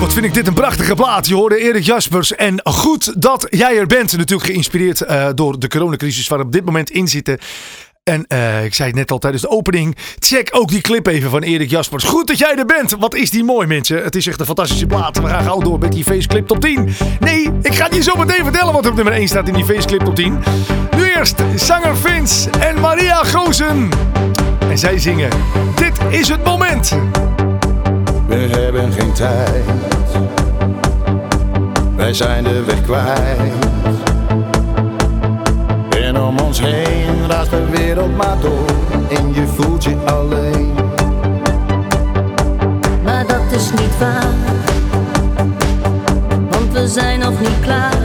Wat 0.00 0.12
vind 0.12 0.24
ik 0.24 0.34
dit 0.34 0.46
een 0.46 0.54
prachtige 0.54 0.94
plaat. 0.94 1.26
Je 1.28 1.34
hoorde 1.34 1.58
Erik 1.58 1.84
Jaspers. 1.84 2.34
En 2.34 2.60
goed 2.64 3.22
dat 3.22 3.46
jij 3.50 3.78
er 3.78 3.86
bent. 3.86 4.16
Natuurlijk 4.16 4.50
geïnspireerd 4.50 5.00
eh, 5.00 5.28
door 5.34 5.58
de 5.58 5.68
coronacrisis 5.68 6.28
waar 6.28 6.38
we 6.38 6.44
op 6.44 6.52
dit 6.52 6.64
moment 6.64 6.90
in 6.90 7.08
zitten. 7.08 7.38
En 8.08 8.24
eh, 8.28 8.64
ik 8.64 8.74
zei 8.74 8.88
het 8.88 8.98
net 8.98 9.10
al 9.10 9.18
tijdens 9.18 9.42
de 9.42 9.48
opening. 9.48 9.96
Check 10.18 10.48
ook 10.52 10.68
die 10.68 10.80
clip 10.80 11.06
even 11.06 11.30
van 11.30 11.42
Erik 11.42 11.70
Jaspers. 11.70 12.04
Goed 12.04 12.26
dat 12.26 12.38
jij 12.38 12.54
er 12.56 12.66
bent. 12.66 12.96
Wat 12.98 13.14
is 13.14 13.30
die 13.30 13.44
mooi, 13.44 13.66
mensen. 13.66 14.02
Het 14.02 14.16
is 14.16 14.26
echt 14.26 14.40
een 14.40 14.46
fantastische 14.46 14.86
plaat. 14.86 15.20
We 15.20 15.28
gaan 15.28 15.44
gauw 15.44 15.60
door 15.60 15.78
met 15.78 15.92
die 15.92 16.04
faceclip 16.04 16.46
top 16.46 16.60
10. 16.60 16.88
Nee, 17.20 17.50
ik 17.62 17.74
ga 17.74 17.88
je 17.90 18.02
zo 18.02 18.14
meteen 18.16 18.42
vertellen 18.44 18.72
wat 18.72 18.86
op 18.86 18.94
nummer 18.94 19.12
1 19.12 19.28
staat 19.28 19.48
in 19.48 19.54
die 19.54 19.64
faceclip 19.64 20.00
top 20.04 20.14
10. 20.14 20.38
Nu 20.96 21.12
eerst 21.16 21.42
zanger 21.56 21.96
Vince 21.96 22.50
en 22.50 22.80
Maria 22.80 23.24
Gozen. 23.24 23.88
En 24.70 24.78
zij 24.78 24.98
zingen. 24.98 25.30
Dit 25.74 26.20
is 26.20 26.28
het 26.28 26.44
moment. 26.44 26.96
We 28.26 28.36
hebben 28.36 28.92
geen 28.92 29.12
tijd. 29.12 29.64
Wij 31.96 32.14
zijn 32.14 32.44
de 32.44 32.64
weg 32.64 32.82
kwijt. 32.82 34.17
Om 36.28 36.38
ons 36.38 36.60
heen 36.60 37.28
raast 37.28 37.50
de 37.50 37.64
wereld 37.70 38.16
maar 38.16 38.36
door. 38.40 38.66
En 39.08 39.34
je 39.34 39.46
voelt 39.46 39.84
je 39.84 39.96
alleen. 40.04 40.74
Maar 43.02 43.26
dat 43.26 43.42
is 43.50 43.70
niet 43.70 43.98
waar, 43.98 44.32
want 46.50 46.72
we 46.72 46.88
zijn 46.88 47.18
nog 47.18 47.40
niet 47.40 47.60
klaar. 47.60 47.96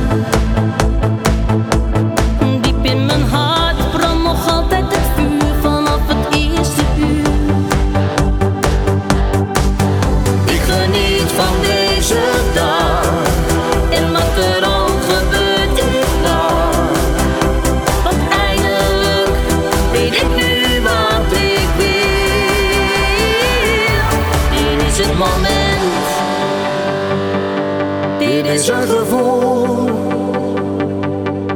is 28.64 28.70
gevoel 28.70 29.90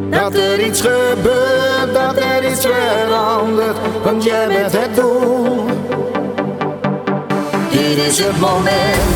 dat 0.09 0.33
er 0.33 0.65
iets 0.65 0.81
gebeurt, 0.81 1.93
dat 1.93 2.17
er 2.17 2.51
iets 2.51 2.65
verandert, 2.65 3.77
want 4.03 4.23
jij 4.23 4.47
bent 4.47 4.71
het 4.71 4.95
doel. 4.95 5.65
Dit 7.69 7.97
is 8.07 8.19
het 8.19 8.39
moment, 8.39 9.15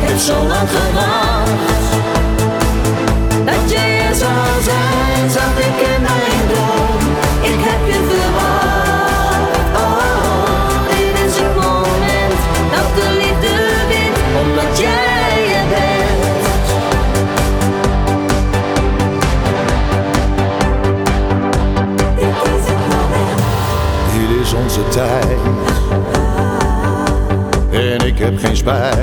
het 0.00 0.20
zo 0.20 0.34
lang 0.34 0.68
gewacht. 0.68 1.77
tijd. 24.88 25.38
En 27.70 28.06
ik 28.06 28.18
heb 28.18 28.38
geen 28.38 28.56
spijt 28.56 28.96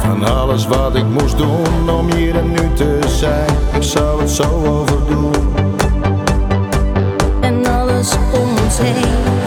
van 0.00 0.24
alles 0.24 0.66
wat 0.66 0.94
ik 0.94 1.04
moest 1.04 1.36
doen 1.36 1.90
om 1.90 2.12
hier 2.12 2.36
en 2.36 2.50
nu 2.50 2.72
te 2.74 2.98
zijn. 3.06 3.50
Ik 3.74 3.82
zou 3.82 4.20
het 4.20 4.30
zo 4.30 4.64
overdoen. 4.64 5.34
En 7.40 7.66
alles 7.66 8.12
om 8.32 8.48
ons 8.64 8.78
heen 8.78 9.40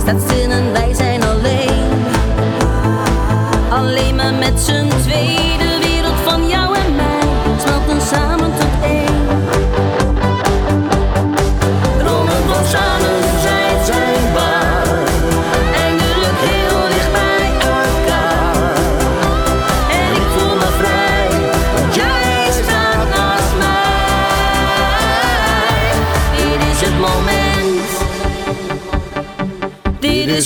staat. 0.00 0.37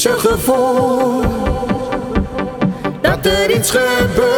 Zeg 0.02 0.24
ervoor 0.24 0.32
gevoel 0.32 1.22
dat 3.00 3.26
er 3.26 3.50
iets 3.50 3.70
gebeurt. 3.70 4.31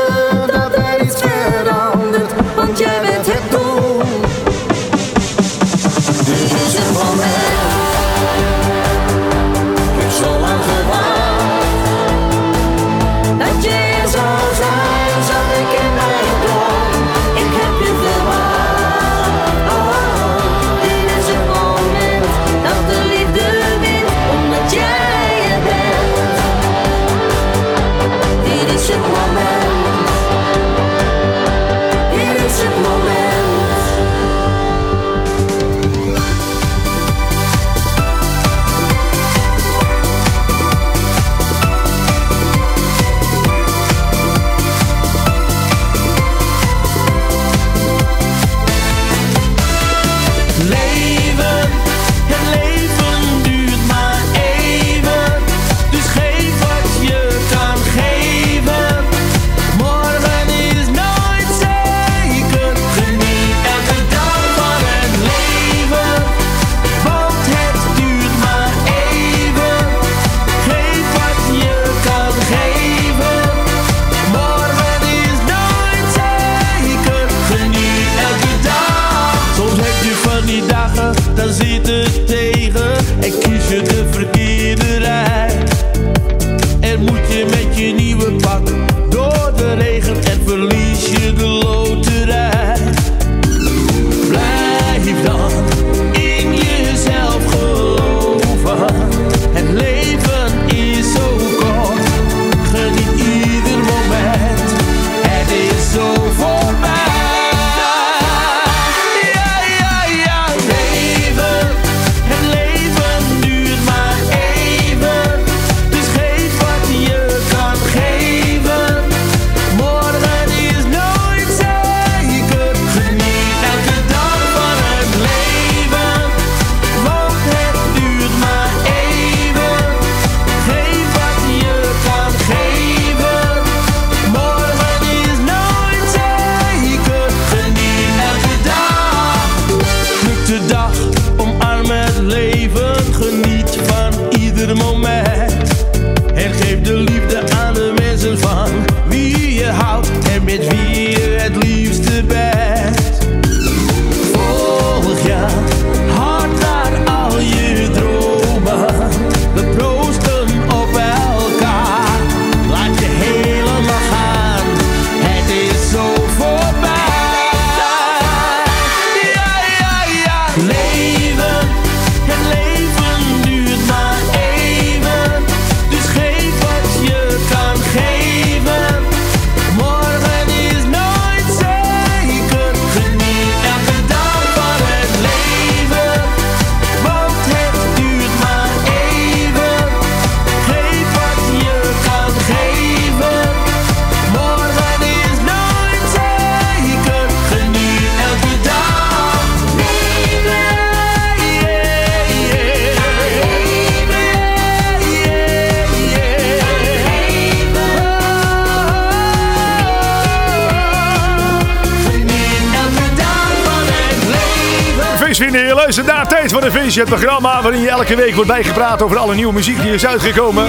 Feestvrienden, 215.35 215.69
je 215.69 215.75
luistert 215.75 216.07
naar 216.07 216.29
Tijd 216.29 216.53
voor 216.53 216.63
een 216.63 216.73
Feestje, 216.73 217.01
het 217.01 217.09
programma 217.09 217.63
waarin 217.63 217.81
je 217.81 217.89
elke 217.89 218.17
week 218.17 218.35
wordt 218.35 218.51
bijgepraat 218.51 219.03
over 219.03 219.17
alle 219.17 219.35
nieuwe 219.35 219.53
muziek 219.53 219.83
die 219.83 219.93
is 219.93 220.07
uitgekomen. 220.07 220.67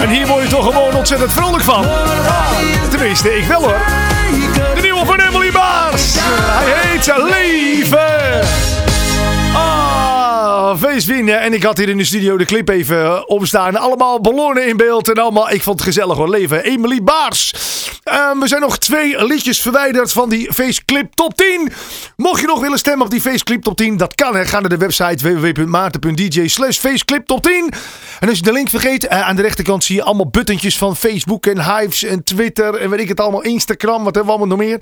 En 0.00 0.08
hier 0.08 0.26
word 0.26 0.42
je 0.42 0.48
toch 0.48 0.64
gewoon 0.64 0.94
ontzettend 0.94 1.32
vrolijk 1.32 1.62
van. 1.62 1.86
Tenminste, 2.90 3.36
ik 3.36 3.44
wel 3.44 3.60
hoor. 3.60 3.80
De 4.74 4.80
nieuwe 4.82 5.04
van 5.04 5.20
Emily 5.20 5.50
Baars. 5.50 6.14
Hij 6.18 6.72
heet 6.76 7.12
Leven. 7.16 8.40
Ah, 9.54 10.76
feestvrienden. 10.78 11.40
En 11.40 11.52
ik 11.52 11.62
had 11.62 11.78
hier 11.78 11.88
in 11.88 11.98
de 11.98 12.04
studio 12.04 12.36
de 12.36 12.44
clip 12.44 12.68
even 12.68 13.28
opstaan. 13.28 13.76
Allemaal 13.76 14.20
ballonnen 14.20 14.68
in 14.68 14.76
beeld 14.76 15.08
en 15.08 15.22
allemaal. 15.22 15.50
Ik 15.50 15.62
vond 15.62 15.78
het 15.78 15.88
gezellig 15.88 16.16
hoor. 16.16 16.30
Leven. 16.30 16.64
Emily 16.64 17.02
Baars. 17.02 17.52
Ehm, 18.04 18.38
we 18.38 18.48
zijn 18.48 18.60
nog 18.60 18.78
twee 18.78 19.24
liedjes 19.24 19.60
verwijderd 19.60 20.12
van 20.12 20.28
die 20.28 20.52
feestclip 20.52 21.14
top 21.14 21.36
10. 21.36 21.72
Mocht 22.16 22.40
je 22.40 22.46
nog 22.46 22.60
willen 22.60 22.78
stemmen 22.78 23.04
op 23.04 23.10
die 23.10 23.20
feestclip 23.20 23.62
top 23.62 23.76
10, 23.76 23.96
dat 23.96 24.14
kan. 24.14 24.36
Hè. 24.36 24.44
Ga 24.44 24.60
naar 24.60 24.68
de 24.68 24.76
website 24.76 25.34
www.maarten.dj 25.34 26.48
slash 26.48 26.78
feestclip 26.78 27.26
top 27.26 27.42
10. 27.42 27.72
En 28.20 28.28
als 28.28 28.38
je 28.38 28.44
de 28.44 28.52
link 28.52 28.68
vergeet, 28.68 29.06
eh, 29.06 29.20
aan 29.20 29.36
de 29.36 29.42
rechterkant 29.42 29.84
zie 29.84 29.96
je 29.96 30.02
allemaal 30.02 30.28
buttentjes 30.28 30.78
van 30.78 30.96
Facebook 30.96 31.46
en 31.46 31.76
Hives 31.76 32.02
en 32.02 32.22
Twitter 32.22 32.74
en 32.74 32.90
weet 32.90 33.00
ik 33.00 33.08
het 33.08 33.20
allemaal, 33.20 33.42
Instagram, 33.42 34.04
wat 34.04 34.14
hebben 34.14 34.24
we 34.24 34.38
allemaal 34.38 34.56
nog 34.56 34.66
meer. 34.66 34.80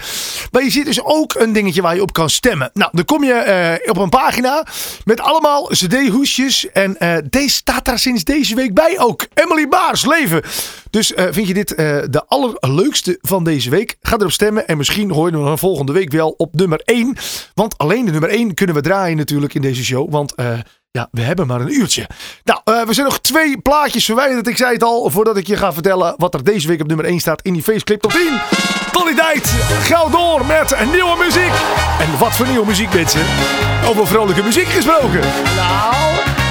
Maar 0.51 0.65
je 0.65 0.71
ziet 0.71 0.85
dus 0.85 1.03
ook 1.03 1.35
een 1.35 1.53
dingetje 1.53 1.83
waar 1.83 1.95
je 1.95 2.03
op 2.03 2.13
kan 2.13 2.31
stemmen. 2.31 2.71
Nou, 2.75 2.91
dan 2.93 3.05
kom 3.05 3.25
je 3.25 3.33
eh, 3.33 3.91
op 3.91 3.97
een 3.97 4.09
pagina 4.09 4.67
met 5.05 5.21
allemaal 5.21 5.67
cd-hoesjes. 5.67 6.71
En 6.71 6.99
eh, 6.99 7.17
deze 7.31 7.55
staat 7.55 7.85
daar 7.85 7.99
sinds 7.99 8.25
deze 8.25 8.55
week 8.55 8.75
bij 8.75 8.99
ook. 8.99 9.27
Emily 9.35 9.69
Baars, 9.69 10.07
leven. 10.07 10.43
Dus 10.93 11.15
eh, 11.15 11.27
vind 11.31 11.47
je 11.47 11.55
dit 11.55 11.75
eh, 11.75 11.99
de 12.11 12.27
allerleukste 12.27 13.19
van 13.21 13.45
deze 13.45 13.71
week? 13.71 13.97
Ga 14.01 14.17
erop 14.17 14.33
stemmen 14.33 14.69
en 14.69 14.77
misschien 14.77 15.11
hoor 15.11 15.31
je 15.31 15.37
hem 15.37 15.59
volgende 15.59 15.93
week 15.93 16.11
wel 16.11 16.35
op 16.37 16.55
nummer 16.55 16.81
1. 16.85 17.17
Want 17.55 17.79
alleen 17.79 18.05
de 18.05 18.11
nummer 18.11 18.29
1 18.29 18.55
kunnen 18.55 18.75
we 18.75 18.83
draaien 18.83 19.17
natuurlijk 19.17 19.55
in 19.55 19.63
deze 19.63 19.85
show. 19.85 20.13
Want 20.13 20.35
eh, 20.35 20.59
ja, 20.91 21.09
we 21.11 21.21
hebben 21.21 21.47
maar 21.47 21.61
een 21.61 21.75
uurtje. 21.75 22.09
Nou, 22.45 22.61
we 22.65 22.95
zijn 22.95 23.07
nog 23.07 23.21
twee 23.21 23.59
plaatjes 23.59 24.05
verwijderd. 24.05 24.47
Ik 24.47 24.57
zei 24.57 24.73
het 24.73 24.83
al, 24.83 25.11
voordat 25.11 25.37
ik 25.37 25.47
je 25.47 25.57
ga 25.57 25.73
vertellen 25.73 26.15
wat 26.17 26.35
er 26.35 26.45
deze 26.45 26.69
week 26.69 26.81
op 26.81 26.87
nummer 26.87 27.07
1 27.07 27.21
staat 27.21 27.43
in 27.43 27.53
die 27.53 27.63
faceclip 27.63 28.01
top 28.01 28.11
10. 28.11 28.41
Tot 28.93 29.07
die 29.07 29.17
tijd, 29.17 29.47
gauw 29.83 30.11
door 30.11 30.47
met 30.47 30.77
nieuwe 30.93 31.17
muziek. 31.25 31.53
En 32.01 32.19
wat 32.19 32.33
voor 32.33 32.47
nieuwe 32.47 32.67
muziek, 32.67 32.95
mensen. 32.95 33.25
Over 33.87 34.07
vrolijke 34.07 34.43
muziek 34.43 34.69
gesproken. 34.69 35.21
Nou... 35.57 36.42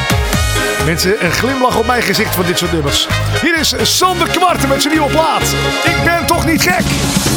Mensen, 0.85 1.25
een 1.25 1.31
glimlach 1.31 1.77
op 1.77 1.85
mijn 1.85 2.01
gezicht 2.01 2.35
van 2.35 2.45
dit 2.45 2.57
soort 2.57 2.71
nummers. 2.71 3.07
Hier 3.41 3.59
is 3.59 3.75
Sander 3.81 4.27
Kwart 4.27 4.67
met 4.67 4.81
zijn 4.81 4.93
nieuwe 4.93 5.09
plaat. 5.09 5.41
Ik 5.83 5.95
ben 6.03 6.25
toch 6.25 6.45
niet 6.45 6.61
gek. 6.61 6.83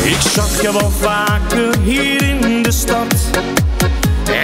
Ik 0.02 0.20
zag 0.33 0.61
je 0.61 0.72
wel 0.72 0.90
vaker 1.00 1.78
hier 1.83 2.22
in 2.22 2.62
de 2.62 2.72
stad. 2.72 3.14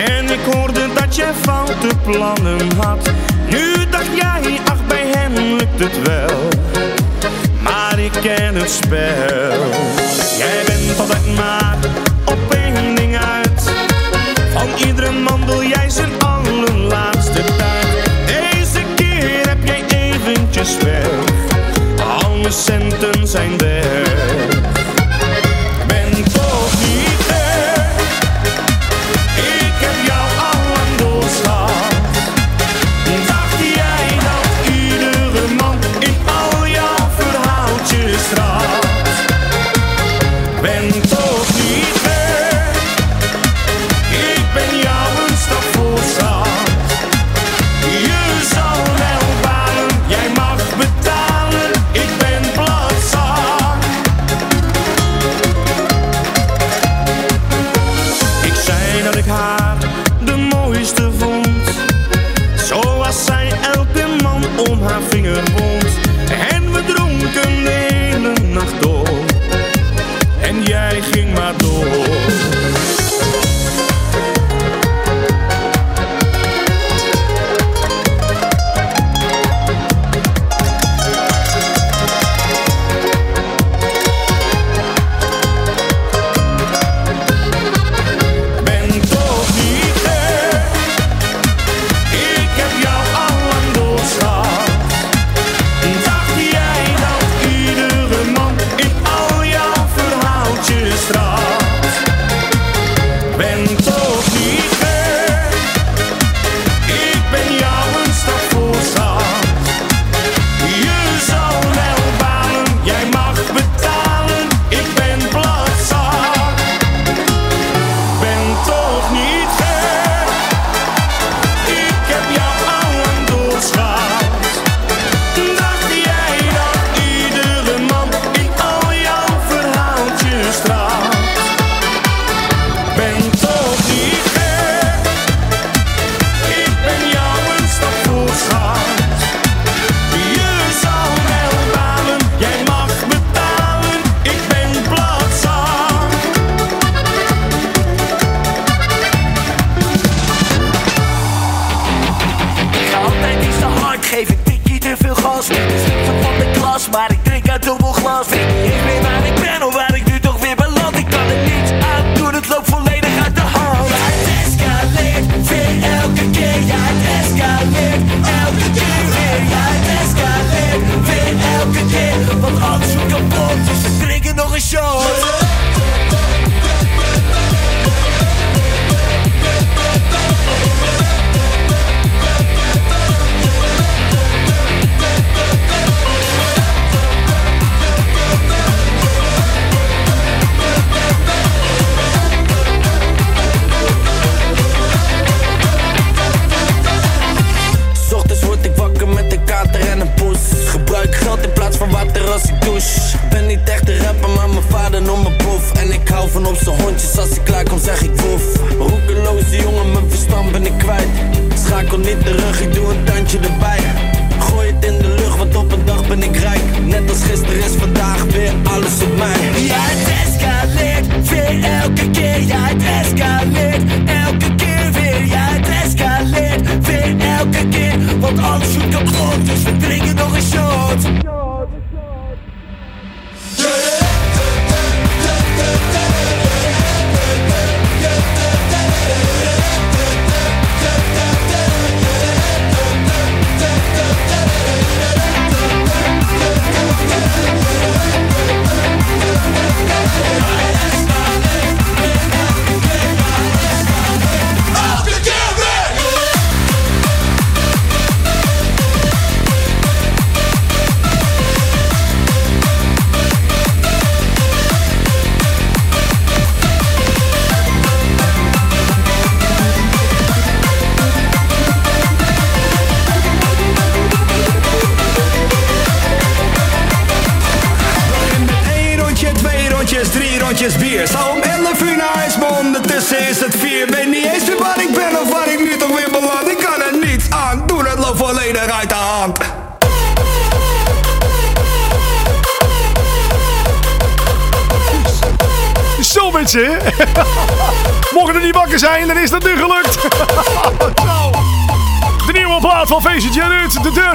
En 0.07 0.31
ik 0.31 0.55
hoorde 0.55 0.93
dat 0.95 1.17
jij 1.17 1.33
foute 1.41 1.89
plannen 2.05 2.77
had. 2.77 3.11
Nu 3.49 3.75
dacht 3.91 4.17
jij, 4.17 4.61
ach 4.65 4.87
bij 4.87 5.07
hem 5.07 5.33
lukt 5.35 5.81
het 5.81 6.03
wel. 6.03 6.49
Maar 7.63 7.99
ik 7.99 8.13
ken 8.23 8.55
het 8.55 8.71
spel. 8.71 9.71
Jij 10.39 10.63
bent 10.67 10.99
altijd 11.01 11.37
maar 11.37 11.77
op 12.25 12.55
één 12.55 12.95
ding 12.95 13.17
uit. 13.17 13.63
Van 14.53 14.69
iedere 14.87 15.11
man 15.11 15.47
wil 15.47 15.63
jij 15.63 15.91
zijn 15.91 16.11
allerlaatste 16.19 16.89
tijd. 16.89 17.10
Alle 20.61 22.51
centen 22.51 23.27
zijn 23.27 23.59
weg. 23.59 24.80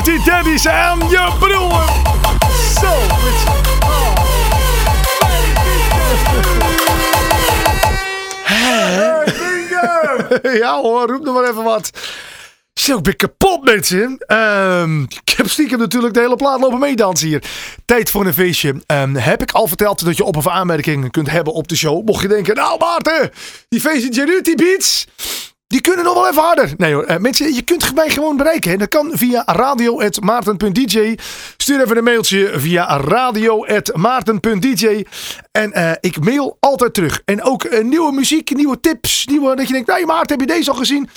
Dirty 0.04 0.24
Daddies 0.26 0.66
en 0.66 1.10
je 1.10 1.32
broer. 1.40 1.84
Zo. 2.80 2.94
Ja 10.54 10.82
hoor, 10.82 11.08
roep 11.08 11.24
nog 11.24 11.34
maar 11.34 11.50
even 11.50 11.64
wat. 11.64 11.90
Zo, 12.74 12.98
ik 12.98 13.04
ben 13.04 13.16
kapot 13.16 13.64
mensen. 13.64 14.18
Ehm, 14.28 15.02
ik 15.56 15.70
heb 15.70 15.80
natuurlijk 15.80 16.14
de 16.14 16.20
hele 16.20 16.36
plaat 16.36 16.60
lopen 16.60 16.80
meedansen 16.80 17.28
hier. 17.28 17.44
Tijd 17.86 18.12
voor 18.12 18.26
een 18.26 18.34
feestje. 18.34 18.84
Ehm, 18.86 19.16
heb 19.16 19.42
ik 19.42 19.52
al 19.52 19.68
verteld 19.68 20.06
dat 20.06 20.18
je 20.18 20.24
op- 20.24 20.38
of 20.38 20.48
aanmerkingen 20.48 21.12
kunt 21.12 21.30
hebben 21.30 21.54
op 21.54 21.68
de 21.68 21.76
show? 21.76 22.06
Mocht 22.06 22.22
je 22.22 22.28
denken, 22.28 22.56
nou 22.56 22.80
Maarten, 22.80 23.32
die 23.70 23.80
feestje 23.82 24.12
Januity 24.12 24.56
Beats... 24.56 25.08
Die 25.68 25.82
kunnen 25.82 26.06
nog 26.06 26.14
wel 26.14 26.28
even 26.28 26.42
harder. 26.42 26.74
Nee 26.78 26.94
hoor, 26.94 27.04
eh, 27.04 27.18
mensen, 27.18 27.54
je 27.54 27.62
kunt 27.62 27.96
mij 27.96 28.10
gewoon 28.10 28.38
bereiken. 28.38 28.72
Hè. 28.72 28.78
Dat 28.78 28.88
kan 28.88 29.12
via 29.14 29.44
radio.maarten.dj. 29.46 31.16
Stuur 31.58 31.82
even 31.82 31.98
een 31.98 32.04
mailtje 32.04 32.52
via 32.56 32.98
radio.maarten.dj. 32.98 35.06
En 35.52 35.72
eh, 35.72 35.92
ik 36.00 36.24
mail 36.24 36.58
altijd 36.60 36.94
terug. 36.94 37.22
En 37.26 37.44
ook 37.44 37.64
eh, 37.64 37.84
nieuwe 37.84 38.12
muziek, 38.12 38.56
nieuwe 38.56 38.80
tips. 38.80 39.26
Nieuwe, 39.26 39.56
dat 39.56 39.68
je 39.68 39.74
denkt, 39.74 39.88
nee 39.88 40.06
Maarten, 40.06 40.40
heb 40.40 40.50
je 40.50 40.56
deze 40.56 40.72
al 40.72 40.78
gezien? 40.78 41.10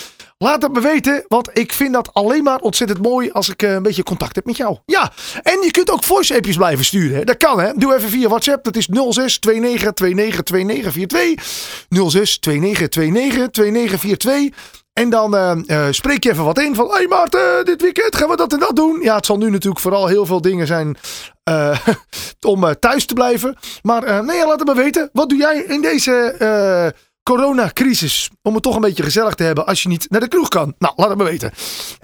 Laat 0.43 0.61
het 0.61 0.73
me 0.73 0.81
weten, 0.81 1.25
want 1.27 1.49
ik 1.53 1.73
vind 1.73 1.93
dat 1.93 2.13
alleen 2.13 2.43
maar 2.43 2.59
ontzettend 2.59 3.01
mooi 3.01 3.31
als 3.31 3.49
ik 3.49 3.63
eh, 3.63 3.73
een 3.73 3.83
beetje 3.83 4.03
contact 4.03 4.35
heb 4.35 4.45
met 4.45 4.57
jou. 4.57 4.77
Ja, 4.85 5.11
en 5.43 5.61
je 5.61 5.71
kunt 5.71 5.91
ook 5.91 6.03
voice-appjes 6.03 6.55
blijven 6.55 6.85
sturen. 6.85 7.25
Dat 7.25 7.37
kan, 7.37 7.59
hè. 7.59 7.71
Doe 7.75 7.95
even 7.95 8.09
via 8.09 8.27
WhatsApp. 8.27 8.63
Dat 8.63 8.75
is 8.75 8.87
06 9.09 9.39
29 9.39 9.99
29 9.99 10.43
29 10.51 10.91
42. 10.91 12.09
06 12.09 12.39
29 12.39 13.11
29 13.11 13.63
29 13.63 14.17
42. 14.17 14.57
En 14.93 15.09
dan 15.09 15.35
eh, 15.35 15.51
eh, 15.67 15.93
spreek 15.93 16.23
je 16.23 16.31
even 16.31 16.43
wat 16.43 16.59
in 16.59 16.75
van... 16.75 16.87
Hé 16.87 16.93
hey 16.93 17.07
Maarten, 17.07 17.65
dit 17.65 17.81
weekend 17.81 18.15
gaan 18.15 18.29
we 18.29 18.35
dat 18.35 18.53
en 18.53 18.59
dat 18.59 18.75
doen. 18.75 19.01
Ja, 19.01 19.15
het 19.15 19.25
zal 19.25 19.37
nu 19.37 19.49
natuurlijk 19.49 19.81
vooral 19.81 20.07
heel 20.07 20.25
veel 20.25 20.41
dingen 20.41 20.67
zijn... 20.67 20.97
om 22.47 22.75
thuis 22.79 23.05
te 23.05 23.13
blijven. 23.13 23.57
Maar 23.81 24.25
nee, 24.25 24.45
laat 24.45 24.59
het 24.59 24.67
me 24.67 24.75
weten. 24.75 25.09
Wat 25.13 25.29
doe 25.29 25.37
jij 25.37 25.57
in 25.57 25.81
deze... 25.81 26.93
coronacrisis. 27.23 28.29
Om 28.41 28.53
het 28.53 28.63
toch 28.63 28.75
een 28.75 28.81
beetje 28.81 29.03
gezellig 29.03 29.35
te 29.35 29.43
hebben 29.43 29.65
als 29.65 29.83
je 29.83 29.89
niet 29.89 30.09
naar 30.09 30.19
de 30.19 30.27
kroeg 30.27 30.47
kan. 30.47 30.75
Nou, 30.77 30.93
laat 30.95 31.09
het 31.09 31.17
me 31.17 31.23
weten. 31.23 31.51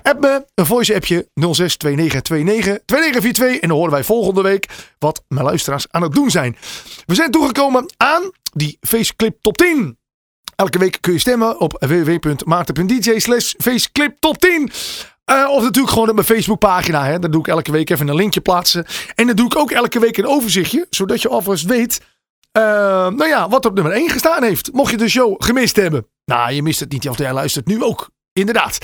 App 0.01 0.21
me 0.21 0.45
een 0.53 0.65
voice 0.65 0.95
appje 0.95 1.27
06 1.33 1.77
29 1.77 2.29
29 2.29 2.79
2942. 2.85 3.59
En 3.59 3.67
dan 3.67 3.77
horen 3.77 3.91
wij 3.91 4.03
volgende 4.03 4.41
week 4.41 4.69
wat 4.99 5.23
mijn 5.27 5.45
luisteraars 5.45 5.85
aan 5.91 6.01
het 6.01 6.13
doen 6.13 6.29
zijn. 6.29 6.57
We 7.05 7.15
zijn 7.15 7.31
toegekomen 7.31 7.93
aan 7.97 8.31
die 8.53 8.77
Faceclip 8.81 9.37
Top 9.41 9.57
10. 9.57 9.97
Elke 10.55 10.79
week 10.79 10.97
kun 11.01 11.13
je 11.13 11.19
stemmen 11.19 11.59
op 11.59 11.85
www.maarten.dj 11.87 13.19
slash 13.19 13.53
faceclip 13.57 14.15
top 14.19 14.37
10. 14.37 14.71
Eh, 15.25 15.47
of 15.49 15.63
natuurlijk 15.63 15.93
gewoon 15.93 16.09
op 16.09 16.15
mijn 16.15 16.27
Facebookpagina. 16.27 17.05
Hè. 17.05 17.19
Daar 17.19 17.31
doe 17.31 17.39
ik 17.39 17.47
elke 17.47 17.71
week 17.71 17.89
even 17.89 18.07
een 18.07 18.15
linkje 18.15 18.41
plaatsen. 18.41 18.85
En 19.15 19.27
dan 19.27 19.35
doe 19.35 19.45
ik 19.45 19.55
ook 19.55 19.71
elke 19.71 19.99
week 19.99 20.17
een 20.17 20.27
overzichtje. 20.27 20.87
Zodat 20.89 21.21
je 21.21 21.29
alvast 21.29 21.65
weet 21.65 22.01
eh, 22.55 22.61
nou 23.07 23.27
ja, 23.27 23.49
wat 23.49 23.63
er 23.63 23.69
op 23.69 23.75
nummer 23.75 23.93
1 23.93 24.09
gestaan 24.09 24.43
heeft. 24.43 24.69
Mocht 24.73 24.91
je 24.91 24.97
de 24.97 25.09
show 25.09 25.43
gemist 25.43 25.75
hebben. 25.75 26.07
Nou, 26.25 26.51
je 26.51 26.63
mist 26.63 26.79
het 26.79 26.91
niet, 26.91 27.03
want 27.05 27.17
jij 27.17 27.33
luistert 27.33 27.67
nu 27.67 27.83
ook. 27.83 28.09
Inderdaad. 28.33 28.77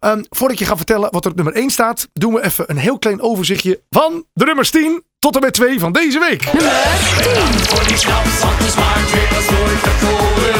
Ehm, 0.00 0.22
voordat 0.30 0.58
je 0.58 0.64
ga 0.64 0.76
vertellen 0.76 1.10
wat 1.10 1.24
er 1.24 1.30
op 1.30 1.36
nummer 1.36 1.56
1 1.56 1.70
staat, 1.70 2.08
doen 2.12 2.32
we 2.34 2.44
even 2.44 2.64
een 2.66 2.76
heel 2.76 2.98
klein 2.98 3.20
overzichtje 3.20 3.80
van 3.90 4.24
de 4.32 4.44
nummers 4.44 4.70
10 4.70 5.02
tot 5.18 5.34
en 5.34 5.40
met 5.40 5.54
2 5.54 5.78
van 5.78 5.92
deze 5.92 6.18
week. 6.18 6.42
Voor 6.42 7.86
die 7.86 7.96
snaps, 7.96 8.40
want 8.40 8.58
de 8.58 8.68
smaak 8.70 9.08
weer 9.12 9.36
als 9.36 9.50
nooit 9.50 9.82
tevoren. 9.82 10.54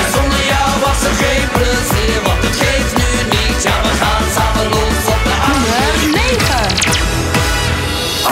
En 0.00 0.12
zonder 0.12 0.44
jou 0.52 0.70
was 0.84 1.02
er 1.08 1.14
geen 1.24 1.48
plezier, 1.52 2.22
want 2.22 2.42
het 2.46 2.56
geeft 2.56 2.96
nu 2.96 3.10
niet. 3.36 3.62
Ja, 3.62 3.82
we 3.82 3.88
gaan 4.02 4.24
samen 4.36 4.68
los 4.68 5.06
op 5.14 5.22
de 5.24 5.36
avond. 5.48 6.14
9. 6.14 6.66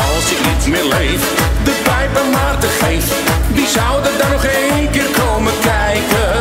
Als 0.05 0.31
ik 0.31 0.41
niet 0.47 0.67
meer 0.67 0.85
leef, 0.85 1.34
die 3.75 3.83
zouden 3.83 4.19
dan 4.19 4.31
nog 4.31 4.45
één 4.45 4.91
keer 4.91 5.09
komen 5.25 5.53
kijken. 5.61 6.33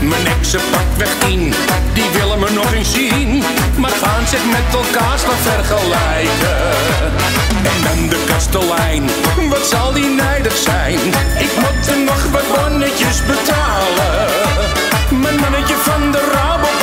Mijn 0.00 0.26
exen 0.26 0.60
pakt 0.70 0.96
weg 0.96 1.14
tien, 1.18 1.54
die 1.92 2.10
willen 2.12 2.38
me 2.38 2.50
nog 2.50 2.72
eens 2.72 2.92
zien, 2.92 3.42
maar 3.76 3.90
gaan 3.90 4.26
zich 4.26 4.44
met 4.44 4.66
elkaar 4.72 5.18
staan 5.18 5.42
vergelijken. 5.42 6.60
En 7.72 7.78
dan 7.84 8.08
de 8.08 8.24
kastelein, 8.26 9.04
wat 9.48 9.66
zal 9.66 9.92
die 9.92 10.08
nijdig 10.08 10.56
zijn? 10.56 10.98
Ik 11.38 11.52
moet 11.56 11.86
er 11.88 11.98
nog 12.04 12.22
wat 12.30 12.48
bonnetjes 12.54 13.18
betalen. 13.26 14.28
Mijn 15.10 15.40
mannetje 15.40 15.74
van 15.74 16.12
de 16.12 16.30
Rabobank 16.32 16.77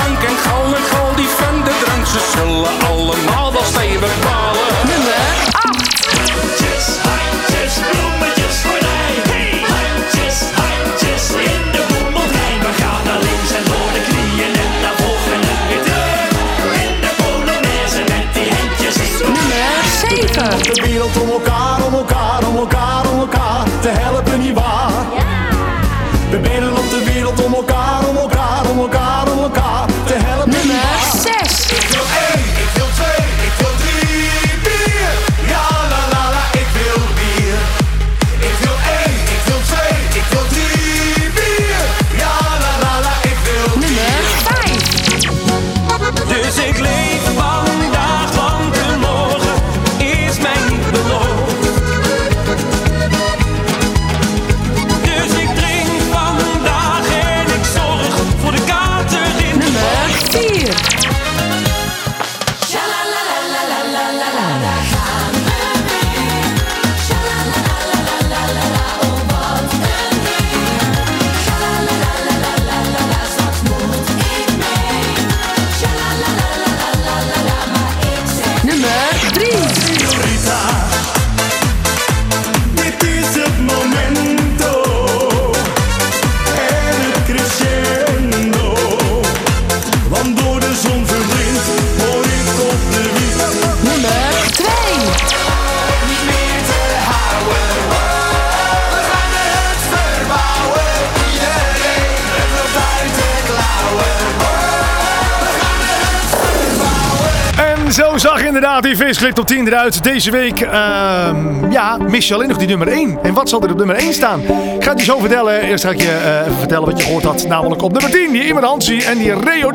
die 108.97 109.05
visclip 109.05 109.39
op 109.39 109.47
10 109.47 109.67
eruit. 109.67 110.03
Deze 110.03 110.31
week, 110.31 110.61
ehm, 110.61 111.71
ja, 111.71 111.97
mis 111.97 112.27
je 112.27 112.33
alleen 112.33 112.47
nog 112.47 112.57
die 112.57 112.67
nummer 112.67 112.87
1. 112.87 113.19
En 113.23 113.33
wat 113.33 113.49
zal 113.49 113.61
er 113.61 113.71
op 113.71 113.77
nummer 113.77 113.95
1 113.95 114.13
staan? 114.13 114.39
Ik 114.75 114.83
ga 114.83 114.89
het 114.89 114.99
je 114.99 115.05
zo 115.05 115.19
vertellen. 115.19 115.61
Eerst 115.61 115.83
ga 115.83 115.89
ik 115.89 116.01
je 116.01 116.11
eh, 116.11 116.39
even 116.41 116.57
vertellen 116.57 116.85
wat 116.85 116.97
je 116.97 117.03
gehoord 117.03 117.23
had. 117.23 117.47
Namelijk 117.47 117.81
op 117.81 117.91
nummer 117.91 118.11
10, 118.11 118.31
die 118.31 118.47
Imer 118.47 118.63
Hansie 118.63 119.05
en 119.05 119.17
die 119.17 119.33
Reo. 119.33 119.71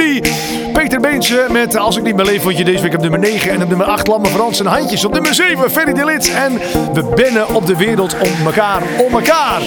Peter 0.73 1.01
Beentje 1.01 1.47
met 1.51 1.77
Als 1.77 1.97
ik 1.97 2.03
niet 2.03 2.17
meer 2.17 2.25
leef, 2.25 2.43
vond 2.43 2.59
je 2.59 2.65
deze 2.65 2.83
week 2.83 2.95
op 2.95 3.01
nummer 3.01 3.19
9. 3.19 3.51
En 3.51 3.63
op 3.63 3.69
nummer 3.69 3.87
8, 3.87 4.07
Lamme 4.07 4.29
Frans 4.29 4.61
en 4.61 4.67
Handjes. 4.67 5.05
Op 5.05 5.13
nummer 5.13 5.35
7, 5.35 5.71
Ferry 5.71 5.93
de 5.93 6.05
Lits. 6.05 6.29
En 6.29 6.61
we 6.93 7.05
bennen 7.15 7.55
op 7.55 7.67
de 7.67 7.77
wereld 7.77 8.15
om 8.15 8.47
elkaar, 8.47 8.83
om 9.07 9.13
elkaar. 9.13 9.61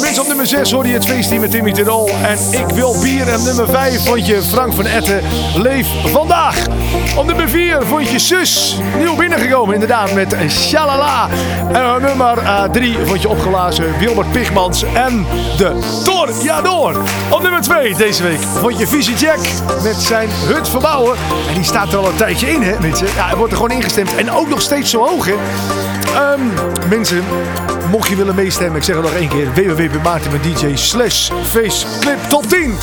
Mensen 0.00 0.22
op 0.22 0.28
nummer 0.28 0.46
6 0.46 0.70
hoor 0.70 0.86
je 0.86 0.92
het 0.92 1.04
feestteam 1.06 1.40
met 1.40 1.50
Timmy 1.50 1.72
Tirol. 1.72 2.08
En 2.08 2.38
ik 2.50 2.74
wil 2.74 3.00
bier. 3.00 3.28
En 3.28 3.42
nummer 3.42 3.68
5 3.68 4.04
vond 4.04 4.26
je 4.26 4.42
Frank 4.42 4.72
van 4.72 4.86
Etten, 4.86 5.20
Leef 5.56 5.86
Vandaag. 6.04 6.66
Op 7.16 7.26
nummer 7.26 7.48
4 7.48 7.82
vond 7.86 8.10
je 8.10 8.18
Sus, 8.18 8.76
nieuw 8.98 9.16
binnengekomen 9.16 9.74
inderdaad 9.74 10.14
met 10.14 10.36
Shalala. 10.48 11.28
En 11.72 12.02
nummer 12.02 12.38
3 12.72 12.96
vond 13.04 13.22
je 13.22 13.28
opgeblazen 13.28 13.98
Wilbert 13.98 14.32
Pigmans 14.32 14.82
en 14.82 15.26
de 15.56 15.78
Torjador. 16.04 16.96
Op 17.30 17.42
nummer 17.42 17.60
2 17.60 17.94
deze 17.94 18.22
week 18.22 18.40
vond 18.40 18.78
je 18.78 18.86
Visie 18.86 19.16
Jack 19.16 19.38
met 19.82 19.94
zijn 19.94 20.28
hut 20.30 20.68
verbouwen. 20.68 21.16
En 21.48 21.54
die 21.54 21.64
staat 21.64 21.92
er 21.92 21.98
al 21.98 22.08
een 22.08 22.16
tijdje 22.16 22.50
in 22.50 22.62
hè 22.62 22.80
mensen. 22.80 23.06
Ja, 23.06 23.26
hij 23.26 23.36
wordt 23.36 23.52
er 23.52 23.58
gewoon 23.58 23.76
ingestemd 23.76 24.14
en 24.16 24.30
ook 24.30 24.48
nog 24.48 24.60
steeds 24.60 24.90
zo 24.90 25.06
hoog 25.06 25.26
hè. 25.26 25.34
Ehm, 26.14 26.40
mensen, 26.88 27.24
mocht 27.90 28.08
je 28.08 28.16
willen 28.16 28.34
meestemmen, 28.34 28.76
ik 28.76 28.84
zeg 28.84 28.96
het 28.96 29.04
nog 29.04 29.14
één 29.14 29.28
keer. 29.28 29.52
www.maarten.dj 29.52 30.76
slash 30.76 31.30
faceclip 31.42 32.18
top 32.28 32.46
10. 32.46 32.78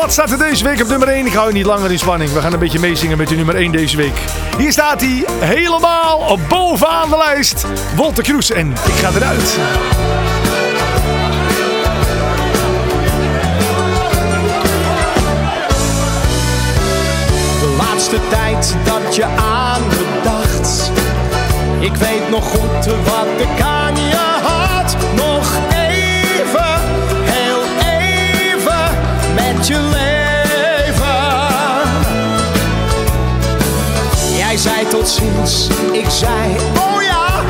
Wat 0.00 0.12
staat 0.12 0.30
er 0.30 0.38
deze 0.38 0.64
week 0.64 0.80
op 0.80 0.88
nummer 0.88 1.08
1? 1.08 1.26
Ik 1.26 1.32
hou 1.32 1.48
je 1.48 1.54
niet 1.54 1.66
langer 1.66 1.90
in 1.90 1.98
spanning. 1.98 2.32
We 2.32 2.40
gaan 2.40 2.52
een 2.52 2.58
beetje 2.58 2.78
meezingen 2.78 3.18
met 3.18 3.28
de 3.28 3.34
nummer 3.34 3.54
1 3.54 3.72
deze 3.72 3.96
week. 3.96 4.24
Hier 4.58 4.72
staat 4.72 5.00
hij 5.00 5.24
helemaal 5.40 6.38
bovenaan 6.48 7.10
de 7.10 7.16
lijst. 7.16 7.66
Wolter 7.96 8.22
Kroes 8.22 8.50
en 8.50 8.70
ik 8.70 8.92
ga 8.92 9.10
eruit. 9.14 9.58
De 17.60 17.76
laatste 17.78 18.18
tijd 18.28 18.76
dat 18.84 19.16
je 19.16 19.24
aan 19.24 19.80
me 19.88 20.20
dacht. 20.24 20.90
Ik 21.80 21.96
weet 21.96 22.30
nog 22.30 22.44
goed 22.44 22.86
wat 22.86 23.26
ik 23.40 23.60
aan 23.60 23.96
je 23.96 24.38
had. 24.42 24.96
Je 29.66 29.80
leven. 29.80 30.96
Jij 34.36 34.56
zei 34.56 34.86
tot 34.88 35.08
ziens, 35.08 35.68
ik 35.92 36.10
zei 36.10 36.56
oh 36.76 37.02
ja. 37.02 37.42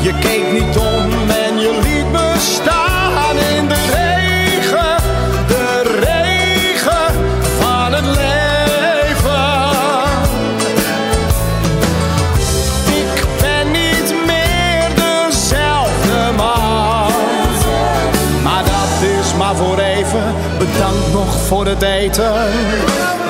Je 0.00 0.18
keek 0.20 0.52
niet 0.52 0.76
om 0.76 1.30
en 1.30 1.58
je 1.58 1.80
liet 1.82 2.12
me 2.12 2.34
staan 2.38 2.75
voor 21.46 21.66
het 21.66 21.82
eten. 21.82 23.25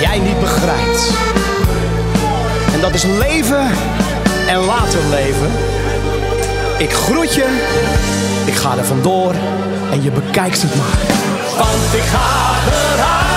Jij 0.00 0.18
niet 0.18 0.40
begrijpt. 0.40 1.10
En 2.72 2.80
dat 2.80 2.94
is 2.94 3.04
leven 3.04 3.70
en 4.46 4.58
later 4.58 5.00
leven. 5.10 5.50
Ik 6.78 6.92
groet 6.92 7.34
je, 7.34 7.46
ik 8.44 8.54
ga 8.54 8.76
er 8.76 8.84
vandoor 8.84 9.34
en 9.90 10.02
je 10.02 10.10
bekijkt 10.10 10.62
het 10.62 10.74
maar. 10.74 10.98
Want 11.58 11.94
ik 11.94 12.02
ga 12.02 12.54
eruit, 12.70 13.27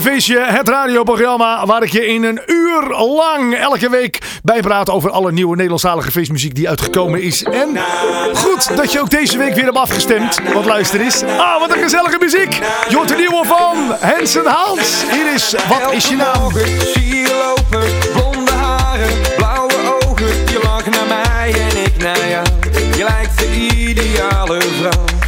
Het 0.00 0.68
radioprogramma 0.68 1.66
waar 1.66 1.82
ik 1.82 1.92
je 1.92 2.06
in 2.06 2.24
een 2.24 2.40
uur 2.46 2.96
lang 2.98 3.54
elke 3.54 3.90
week 3.90 4.18
bijpraat 4.42 4.90
over 4.90 5.10
alle 5.10 5.32
nieuwe 5.32 5.52
Nederlandstalige 5.54 6.10
feestmuziek 6.10 6.54
die 6.54 6.68
uitgekomen 6.68 7.22
is. 7.22 7.42
En 7.42 7.78
goed 8.34 8.76
dat 8.76 8.92
je 8.92 9.00
ook 9.00 9.10
deze 9.10 9.38
week 9.38 9.54
weer 9.54 9.64
hebt 9.64 9.76
afgestemd. 9.76 10.38
Want 10.52 10.66
luister 10.66 11.00
eens. 11.00 11.22
Ah, 11.22 11.60
wat 11.60 11.74
een 11.76 11.82
gezellige 11.82 12.18
muziek. 12.20 12.54
Je 12.88 13.02
de 13.06 13.14
nieuwe 13.14 13.44
van 13.44 13.76
Hensen 13.98 14.46
Hans. 14.46 15.04
Hier 15.10 15.34
is 15.34 15.54
Wat 15.68 15.92
is 15.92 16.08
je 16.08 16.16
naam? 16.16 16.52
zie 16.94 17.16
je 17.16 17.44
lopen, 17.44 17.88
blonde 18.12 18.52
haren, 18.52 19.08
blauwe 19.36 19.74
ogen. 20.02 20.26
Je 20.26 20.60
lacht 20.62 20.90
naar 20.90 21.06
mij 21.08 21.52
en 21.52 21.84
ik 21.84 21.96
naar 22.02 22.28
jou. 22.28 22.46
Je 22.96 23.04
lijkt 23.04 23.38
de 23.38 23.56
ideale 23.76 24.60
vrouw. 24.60 25.19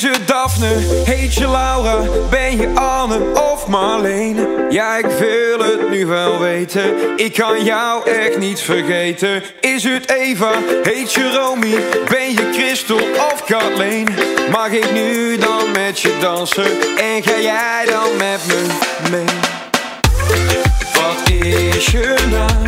Is 0.00 0.08
Daphne, 0.26 0.76
heet 1.04 1.34
je 1.34 1.48
Laura, 1.48 1.98
ben 2.30 2.56
je 2.56 2.68
Anne 2.74 3.18
of 3.52 3.66
Marlene? 3.66 4.66
Ja, 4.70 4.96
ik 4.96 5.06
wil 5.06 5.58
het 5.58 5.90
nu 5.90 6.06
wel 6.06 6.38
weten, 6.38 6.94
ik 7.16 7.32
kan 7.32 7.64
jou 7.64 8.10
echt 8.10 8.38
niet 8.38 8.60
vergeten. 8.60 9.42
Is 9.60 9.84
het 9.84 10.10
Eva, 10.10 10.52
heet 10.82 11.12
je 11.12 11.30
Romy, 11.30 11.74
ben 12.08 12.30
je 12.30 12.50
Christel 12.52 13.00
of 13.32 13.44
Kathleen? 13.44 14.08
Mag 14.50 14.70
ik 14.70 14.92
nu 14.92 15.38
dan 15.38 15.70
met 15.72 16.00
je 16.00 16.16
dansen 16.20 16.70
en 16.96 17.22
ga 17.22 17.38
jij 17.40 17.84
dan 17.86 18.16
met 18.16 18.40
me 18.46 18.66
mee? 19.10 19.24
Wat 20.92 21.30
is 21.44 21.86
je 21.86 22.14
naam? 22.30 22.62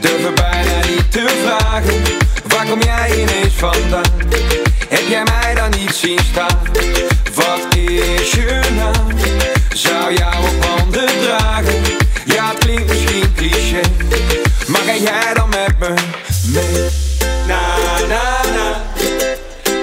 Durf 0.00 0.20
me 0.22 0.32
bijna 0.32 0.88
niet 0.88 1.12
te 1.12 1.26
vragen. 1.42 2.25
Kom 2.68 2.82
jij 2.82 3.10
ineens 3.20 3.54
vandaan? 3.54 4.12
Heb 4.88 5.08
jij 5.08 5.22
mij 5.22 5.54
dan 5.54 5.70
niet 5.70 5.94
zien 5.94 6.18
staan? 6.30 6.58
Wat 7.34 7.74
is 7.76 8.30
je 8.30 8.60
naam? 8.76 9.06
Zou 9.74 10.14
jou 10.14 10.34
op 10.34 10.64
handen 10.64 11.08
dragen? 11.20 11.82
Ja, 12.24 12.48
het 12.48 12.58
klinkt 12.58 12.88
misschien 12.88 13.34
cliché. 13.34 13.80
Maar 14.66 14.80
ga 14.80 14.94
jij 14.94 15.34
dan 15.34 15.48
met 15.48 15.78
me 15.78 15.94
mee? 16.52 16.88
Na 17.46 17.60
na 18.08 18.42
na. 18.56 18.82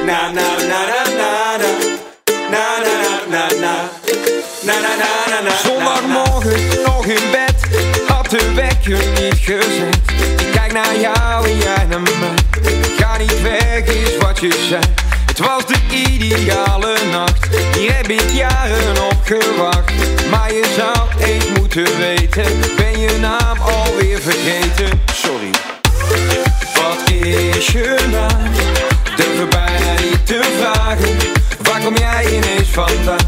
Na 0.06 0.32
na 0.32 0.48
na 0.68 0.86
na 0.86 1.04
na 1.18 1.58
na. 1.58 1.72
Na 2.50 2.78
na 2.84 2.96
na 3.30 3.48
na 3.50 3.60
na. 3.60 3.90
Na 4.64 4.74
na 4.74 4.96
na 4.96 5.30
na 5.30 5.42
na. 5.42 5.56
Zondagmorgen 5.64 6.82
nog 6.86 7.06
in 7.06 7.32
bed, 7.32 7.56
had 8.08 8.30
de 8.30 8.54
wekker 8.54 8.98
niet 9.22 9.38
gezet. 9.38 9.98
Ik 10.40 10.52
kijk 10.52 10.74
naar 10.74 11.00
jou 11.00 11.50
en 11.50 11.58
jij 11.58 11.86
naar 11.90 12.02
mij. 12.02 12.43
Is 13.86 14.18
wat 14.18 14.40
je 14.40 14.66
zei. 14.70 14.82
Het 15.26 15.40
was 15.40 15.66
de 15.66 15.76
ideale 15.92 16.98
nacht, 17.12 17.48
hier 17.78 17.96
heb 17.96 18.08
ik 18.08 18.30
jaren 18.30 19.04
op 19.04 19.20
gewacht. 19.24 19.92
Maar 20.30 20.54
je 20.54 20.64
zou 20.76 21.26
eens 21.30 21.48
moeten 21.60 21.98
weten, 21.98 22.44
ben 22.76 23.00
je 23.00 23.18
naam 23.20 23.58
alweer 23.60 24.22
vergeten. 24.22 25.02
Sorry. 25.14 25.50
Wat 26.74 27.10
is 27.10 27.68
je 27.68 27.98
naam? 28.12 28.52
Durf 29.16 29.40
er 29.40 29.48
bijna 29.48 30.18
te 30.24 30.42
vragen. 30.60 31.18
Waar 31.62 31.82
kom 31.82 31.98
jij 31.98 32.26
ineens 32.26 32.70
vandaan? 32.70 33.23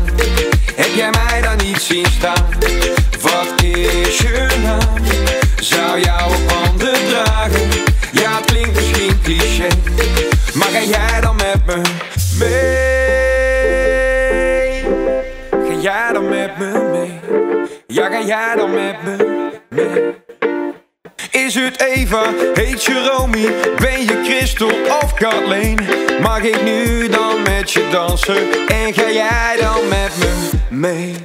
Je 22.86 23.10
Romy, 23.10 23.50
ben 23.80 24.02
je 24.06 24.24
Christel 24.24 24.72
of 25.02 25.14
Kathleen? 25.14 25.80
Mag 26.22 26.42
ik 26.42 26.64
nu 26.64 27.08
dan 27.08 27.42
met 27.42 27.72
je 27.72 27.88
dansen 27.92 28.68
en 28.68 28.94
ga 28.94 29.12
jij 29.12 29.58
dan 29.60 29.88
met 29.88 30.18
me 30.18 30.50
mee? 30.70 31.25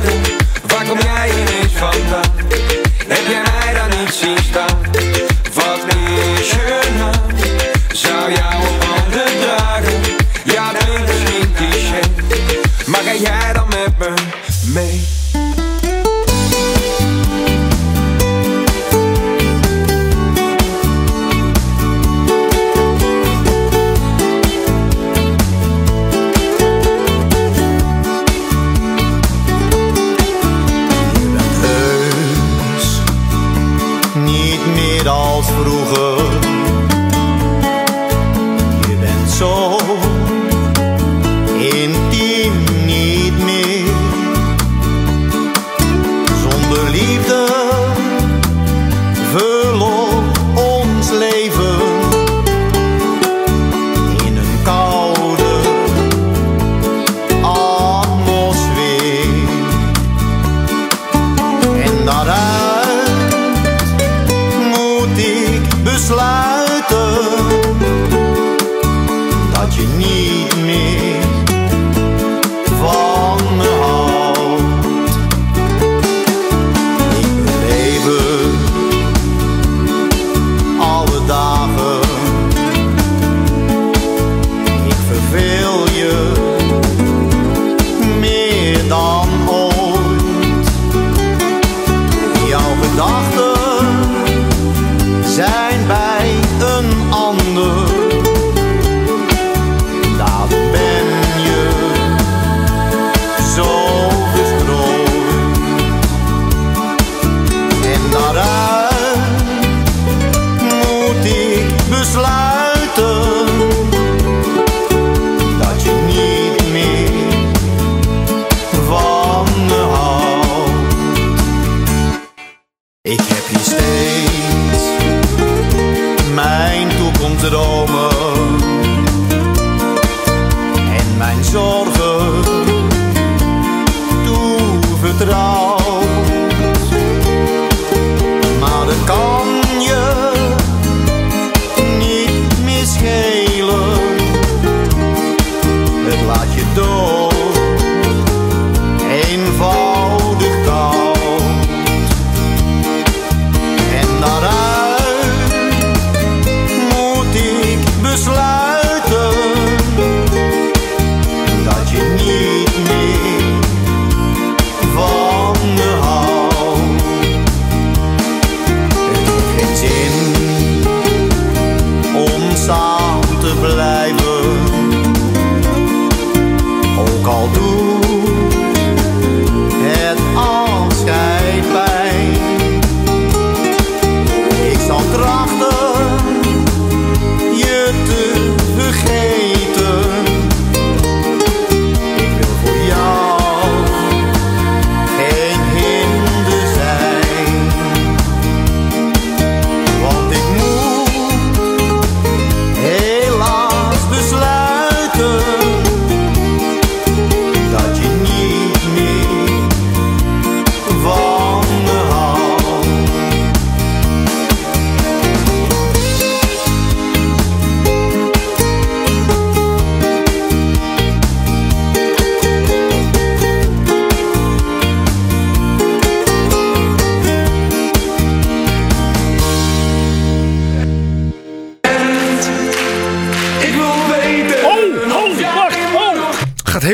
Te 0.00 0.08
vragen. 0.08 0.29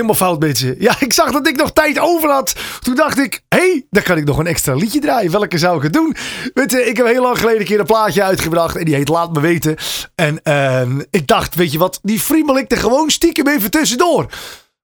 Helemaal 0.06 0.38
fout. 0.38 0.58
Ja, 0.78 0.96
ik 0.98 1.12
zag 1.12 1.30
dat 1.30 1.48
ik 1.48 1.56
nog 1.56 1.72
tijd 1.72 1.98
over 1.98 2.30
had. 2.30 2.54
Toen 2.80 2.94
dacht 2.94 3.18
ik, 3.18 3.42
hé, 3.48 3.58
hey, 3.58 3.86
dan 3.90 4.02
kan 4.02 4.16
ik 4.16 4.24
nog 4.24 4.38
een 4.38 4.46
extra 4.46 4.74
liedje 4.74 5.00
draaien. 5.00 5.30
Welke 5.30 5.58
zou 5.58 5.76
ik 5.76 5.82
het 5.82 5.92
doen? 5.92 6.16
Weet 6.54 6.70
je, 6.70 6.84
ik 6.84 6.96
heb 6.96 7.06
heel 7.06 7.22
lang 7.22 7.38
geleden 7.38 7.60
een 7.60 7.66
keer 7.66 7.80
een 7.80 7.86
plaatje 7.86 8.22
uitgebracht. 8.22 8.76
En 8.76 8.84
die 8.84 8.94
heet 8.94 9.08
Laat 9.08 9.32
Me 9.32 9.40
Weten. 9.40 9.76
En 10.14 10.42
ehm, 10.42 11.00
ik 11.10 11.26
dacht, 11.26 11.54
weet 11.54 11.72
je 11.72 11.78
wat, 11.78 11.98
die 12.02 12.20
friemel 12.20 12.58
ik 12.58 12.70
er 12.70 12.78
gewoon 12.78 13.10
stiekem 13.10 13.48
even 13.48 13.70
tussendoor. 13.70 14.26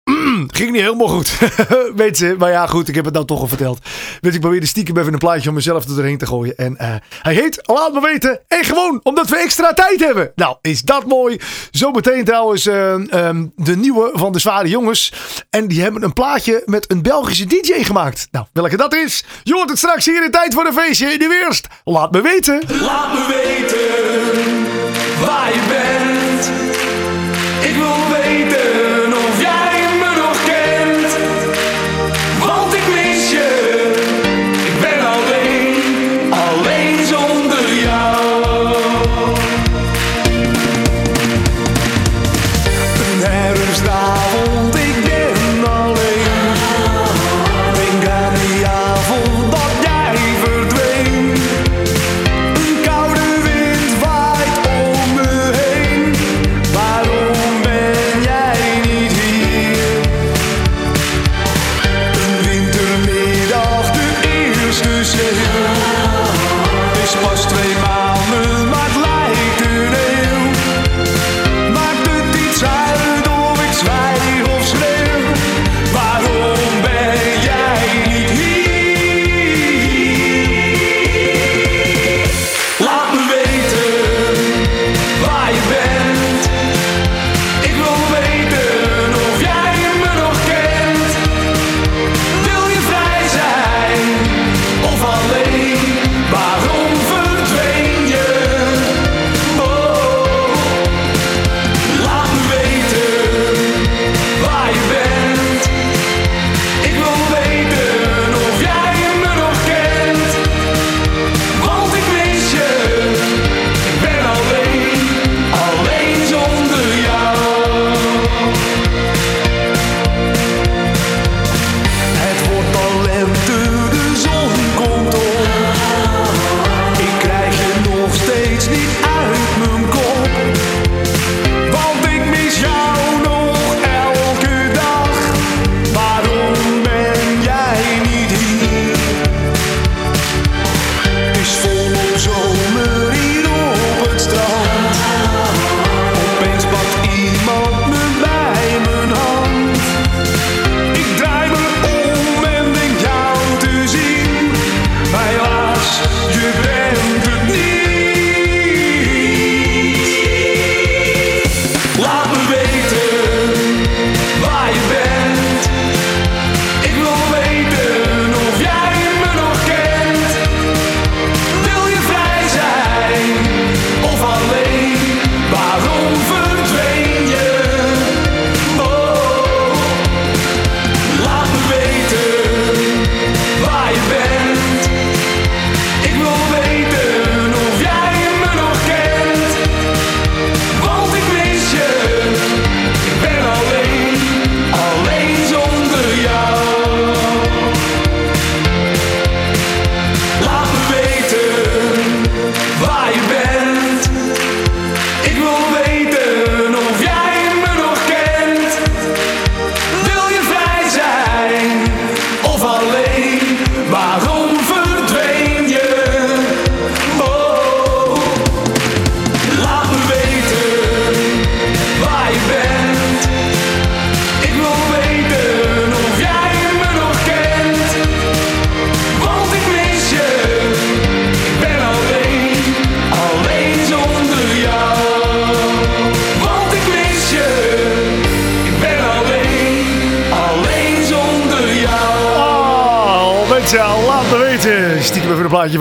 Ging 0.57 0.71
niet 0.71 0.81
helemaal 0.81 1.07
goed. 1.07 1.37
Weet 1.95 2.17
je, 2.17 2.35
maar 2.37 2.51
ja, 2.51 2.67
goed, 2.67 2.87
ik 2.87 2.95
heb 2.95 3.05
het 3.05 3.13
nou 3.13 3.25
toch 3.25 3.41
al 3.41 3.47
verteld. 3.47 3.79
Weet 4.21 4.33
ik 4.33 4.39
probeerde 4.39 4.65
stiekem 4.65 4.97
even 4.97 5.13
een 5.13 5.19
plaatje 5.19 5.49
om 5.49 5.55
mezelf 5.55 5.83
er 5.83 5.95
doorheen 5.95 6.17
te 6.17 6.25
gooien. 6.25 6.57
En 6.57 6.77
eh, 6.77 6.95
hij 7.21 7.33
heet 7.33 7.59
Laat 7.65 7.93
me 7.93 8.01
weten. 8.01 8.39
En 8.47 8.63
gewoon 8.63 8.99
omdat 9.03 9.29
we 9.29 9.37
extra 9.37 9.73
tijd 9.73 9.99
hebben. 9.99 10.31
Nou, 10.35 10.57
is 10.61 10.81
dat 10.81 11.05
mooi. 11.05 11.39
Zometeen 11.71 12.23
trouwens 12.23 12.65
eh, 12.65 13.13
ehm, 13.13 13.45
de 13.55 13.75
nieuwe 13.75 14.09
van 14.13 14.31
de 14.31 14.39
Zware 14.39 14.69
Jongens. 14.69 15.13
En 15.49 15.67
die 15.67 15.81
hebben 15.81 16.03
een 16.03 16.13
plaatje 16.13 16.61
met 16.65 16.91
een 16.91 17.01
Belgische 17.01 17.45
DJ 17.45 17.83
gemaakt. 17.83 18.27
Nou, 18.31 18.45
welke 18.53 18.77
dat 18.77 18.95
is? 18.95 19.23
Je 19.43 19.53
hoort 19.53 19.69
het 19.69 19.77
straks 19.77 20.05
hier 20.05 20.23
in 20.23 20.31
Tijd 20.31 20.53
voor 20.53 20.65
een 20.65 20.73
Feestje. 20.73 21.17
Nu 21.17 21.43
eerst, 21.43 21.67
laat 21.83 22.11
me 22.11 22.21
weten. 22.21 22.61
Laat 22.81 23.13
me 23.13 23.25
weten 23.27 25.25
waar 25.25 25.53
je 25.53 25.65
bent. 25.67 25.86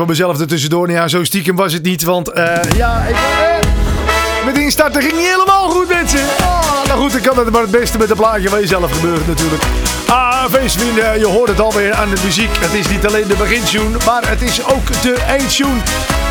Van 0.07 0.15
mezelf 0.17 0.41
er 0.41 0.47
tussendoor. 0.47 0.87
Nou 0.87 0.99
Ja, 0.99 1.09
zo 1.09 1.25
stiekem 1.25 1.57
was 1.57 1.73
het 1.73 1.83
niet, 1.83 2.03
want 2.03 2.29
eh, 2.29 2.45
ja, 2.77 3.05
ik, 3.05 3.15
eh, 3.15 4.45
met 4.45 4.59
instarten 4.59 5.03
ging 5.03 5.15
niet 5.17 5.29
helemaal 5.29 5.71
goed, 5.71 5.89
mensen. 5.89 6.21
Ah, 6.41 6.87
nou 6.87 7.01
goed, 7.01 7.17
ik 7.17 7.23
kan 7.23 7.39
het 7.39 7.51
maar 7.51 7.61
het 7.61 7.71
beste 7.71 7.99
met 7.99 8.11
een 8.11 8.17
plaatje 8.17 8.49
van 8.49 8.61
jezelf 8.61 8.93
gebeuren 8.93 9.27
natuurlijk. 9.27 9.63
Ah, 10.07 10.26
feestvrienden, 10.51 11.18
je 11.18 11.26
hoort 11.26 11.49
het 11.49 11.61
alweer 11.61 11.94
aan 11.94 12.11
de 12.11 12.20
muziek. 12.24 12.57
Het 12.59 12.72
is 12.72 12.88
niet 12.88 13.07
alleen 13.07 13.28
de 13.28 13.36
begintune, 13.36 13.97
maar 14.07 14.28
het 14.28 14.42
is 14.42 14.64
ook 14.64 15.03
de 15.03 15.14
eindtune. 15.14 15.80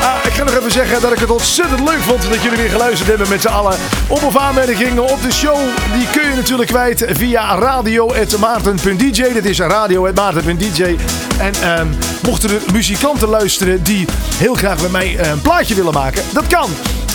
Ah, 0.02 0.26
ik 0.26 0.32
ga 0.32 0.44
nog 0.44 0.56
even 0.56 0.72
zeggen 0.72 1.02
dat 1.02 1.12
ik 1.12 1.20
het 1.20 1.30
ontzettend 1.30 1.80
leuk 1.80 2.00
vond 2.00 2.30
dat 2.30 2.42
jullie 2.42 2.58
weer 2.58 2.70
geluisterd 2.70 3.10
hebben 3.10 3.30
met 3.30 3.42
z'n 3.42 3.48
allen. 3.48 3.78
Op 4.08 4.24
of 4.24 4.38
aanmerkingen 4.38 5.04
op 5.04 5.22
de 5.22 5.32
show, 5.32 5.58
die 5.94 6.08
kun 6.12 6.30
je 6.30 6.36
natuurlijk 6.36 6.70
kwijt 6.70 7.06
via 7.08 7.58
radio.maarten.dj. 7.58 9.34
Dat 9.34 9.44
is 9.44 9.60
radio.maarten.dj. 9.60 10.96
En 11.40 11.54
ehm, 11.62 11.88
mochten 12.24 12.50
er 12.50 12.62
muzikanten 12.72 13.28
luisteren 13.28 13.84
die 13.84 14.08
heel 14.38 14.56
graag 14.56 14.82
met 14.82 14.92
mij 14.92 15.18
eh, 15.18 15.30
een 15.30 15.42
plaatje 15.42 15.76
willen 15.76 15.94
maken, 15.94 16.24
dat 16.34 16.48
kan. 16.48 16.70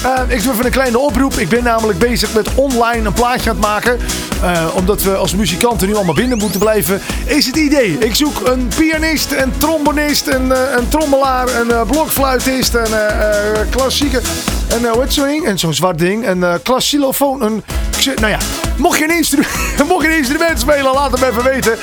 Eh, 0.05 0.37
ik 0.37 0.43
doe 0.43 0.53
even 0.53 0.65
een 0.65 0.71
kleine 0.71 0.99
oproep. 0.99 1.35
Ik 1.35 1.49
ben 1.49 1.63
namelijk 1.63 1.99
bezig 1.99 2.35
met 2.35 2.55
online 2.55 3.07
een 3.07 3.13
plaatje 3.13 3.51
aan 3.51 3.57
het 3.57 3.65
maken. 3.65 3.99
Eh, 4.43 4.67
omdat 4.75 5.03
we 5.03 5.17
als 5.17 5.35
muzikanten 5.35 5.89
nu 5.89 5.95
allemaal 5.95 6.15
binnen 6.15 6.39
moeten 6.39 6.61
blijven. 6.61 7.01
Is 7.25 7.47
het 7.47 7.57
idee. 7.57 7.99
Ik 7.99 8.15
zoek 8.15 8.41
een 8.47 8.69
pianist, 8.77 9.33
een 9.33 9.53
trombonist, 9.59 10.27
een, 10.27 10.53
eh, 10.53 10.77
een 10.77 10.89
trommelaar, 10.89 11.49
een 11.61 11.87
blokfluitist, 11.87 12.75
een 12.75 12.89
klassieke... 13.71 14.21
En 14.71 14.83
uh, 14.83 14.93
wat 14.93 15.13
zo'n? 15.13 15.45
En 15.45 15.59
zo'n 15.59 15.75
zwart 15.75 15.99
ding. 15.99 16.29
Een 16.29 16.39
uh, 16.39 16.55
klassilofoon. 16.63 17.43
Een, 17.43 17.65
nou 18.15 18.29
ja, 18.29 18.39
mocht 18.77 18.99
je, 18.99 19.05
een 19.05 19.17
instru 19.17 19.43
mocht 19.89 20.05
je 20.05 20.11
een 20.11 20.17
instrument 20.17 20.61
spelen, 20.61 20.93
laat 20.93 21.19
hem 21.19 21.31
even 21.31 21.45
weten. 21.45 21.79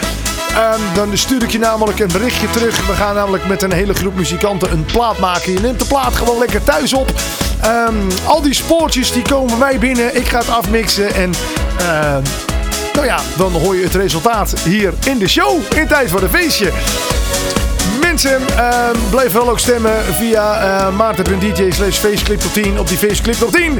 Ehm, 0.49 0.79
dan 0.93 1.17
stuur 1.17 1.43
ik 1.43 1.51
je 1.51 1.59
namelijk 1.59 1.99
een 1.99 2.11
berichtje 2.11 2.49
terug. 2.49 2.87
We 2.87 2.93
gaan 2.93 3.15
namelijk 3.15 3.47
met 3.47 3.61
een 3.61 3.71
hele 3.71 3.93
groep 3.93 4.15
muzikanten 4.15 4.71
een 4.71 4.85
plaat 4.85 5.19
maken. 5.19 5.51
Je 5.51 5.59
neemt 5.59 5.79
de 5.79 5.85
plaat 5.85 6.15
gewoon 6.15 6.37
lekker 6.37 6.63
thuis 6.63 6.93
op. 6.93 7.13
Ehm, 7.61 7.95
al 8.25 8.41
die 8.41 8.53
spoortjes 8.53 9.11
die 9.11 9.21
komen 9.21 9.57
mij 9.57 9.79
binnen. 9.79 10.15
Ik 10.15 10.27
ga 10.27 10.37
het 10.37 10.49
afmixen 10.49 11.13
en... 11.15 11.33
ehm, 11.79 12.21
nou 12.93 13.05
ja, 13.05 13.19
dan 13.37 13.51
hoor 13.51 13.75
je 13.75 13.83
het 13.83 13.95
resultaat 13.95 14.53
hier 14.63 14.93
in 15.05 15.17
de 15.17 15.27
show. 15.27 15.59
In 15.75 15.87
tijd 15.87 16.09
voor 16.09 16.21
een 16.21 16.29
feestje. 16.29 16.71
Mensen, 18.01 18.41
ehm, 18.57 18.95
blijf 19.09 19.31
wel 19.31 19.49
ook 19.49 19.59
stemmen 19.59 19.91
via 20.17 20.59
eh 20.61 20.95
maarten.dj 20.95 21.71
slash 21.71 21.97
faceclip 21.97 22.39
tot 22.39 22.53
10 22.53 22.79
op 22.79 22.87
die 22.87 22.97
faceclip 22.97 23.35
tot 23.35 23.53
10. 23.53 23.77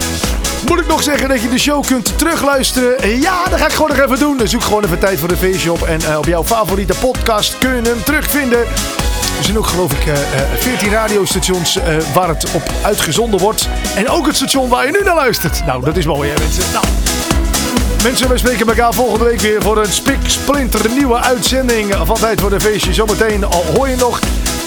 Moet 0.68 0.80
ik 0.80 0.88
nog 0.88 1.04
zeggen 1.04 1.30
dat 1.30 1.42
je 1.42 1.50
de 1.50 1.58
show 1.60 1.86
kunt 1.86 2.18
terugluisteren? 2.18 3.20
Ja, 3.22 3.44
dat 3.50 3.60
ga 3.60 3.66
ik 3.66 3.72
gewoon 3.74 3.90
nog 3.90 4.00
even 4.00 4.20
doen. 4.20 4.42
Zoek 4.44 4.64
gewoon 4.64 4.84
even 4.84 5.00
tijd 5.00 5.20
voor 5.20 5.28
de 5.28 5.38
feestje 5.38 5.72
op. 5.72 5.82
En 5.82 6.02
eh, 6.02 6.18
op 6.18 6.26
jouw 6.26 6.44
favoriete 6.44 6.94
podcast 7.00 7.58
kun 7.58 7.76
je 7.76 7.82
hem 7.82 8.04
terugvinden. 8.04 8.60
Er 9.38 9.44
zijn 9.44 9.58
ook 9.58 9.68
geloof 9.68 9.92
ik 9.92 10.06
eh, 10.06 10.14
eh, 10.14 10.20
14 10.60 10.90
radiostations 10.90 11.78
eh, 11.78 11.98
waar 12.14 12.28
het 12.28 12.52
op 12.52 12.64
uitgezonden 12.84 13.40
wordt. 13.40 13.70
En 13.96 14.10
ook 14.10 14.26
het 14.26 14.36
station 14.36 14.70
waar 14.70 14.86
je 14.86 14.92
nu 14.92 15.04
naar 15.04 15.16
luistert. 15.16 15.66
Nou, 15.66 15.86
dat 15.86 15.98
is 15.98 16.06
mooi 16.06 16.30
hè 16.30 16.36
mensen. 16.44 16.64
Nou. 16.74 16.86
Mensen, 18.04 18.28
wij 18.28 18.38
spreken 18.38 18.68
elkaar 18.68 18.94
volgende 18.94 19.26
week 19.26 19.40
weer 19.40 19.62
voor 19.62 19.78
een 19.78 19.92
spik 19.92 20.20
splinter 20.26 20.90
nieuwe 20.90 21.20
uitzending 21.20 21.96
van 22.04 22.16
Tijd 22.16 22.42
voor 22.42 22.50
de 22.50 22.60
Feestje. 22.60 22.94
Zometeen 22.94 23.46
al 23.46 23.64
hoor 23.76 23.90
je 23.90 23.96
nog 23.96 24.20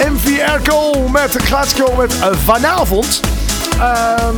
MVRco 0.08 1.08
met 1.08 1.36
Glasgow 1.42 1.98
met 1.98 2.18
eh, 2.20 2.28
vanavond. 2.44 3.20
Ehm, 3.78 4.34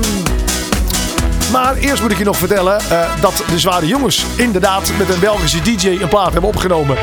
maar 1.52 1.76
eerst 1.76 2.02
moet 2.02 2.10
ik 2.10 2.18
je 2.18 2.24
nog 2.24 2.36
vertellen 2.36 2.80
eh, 2.80 3.20
dat 3.20 3.44
de 3.48 3.58
Zware 3.58 3.86
Jongens 3.86 4.26
inderdaad 4.36 4.92
met 4.98 5.08
een 5.08 5.20
Belgische 5.20 5.62
DJ 5.62 5.88
een 5.88 6.08
plaat 6.08 6.32
hebben 6.32 6.50
opgenomen. 6.50 6.96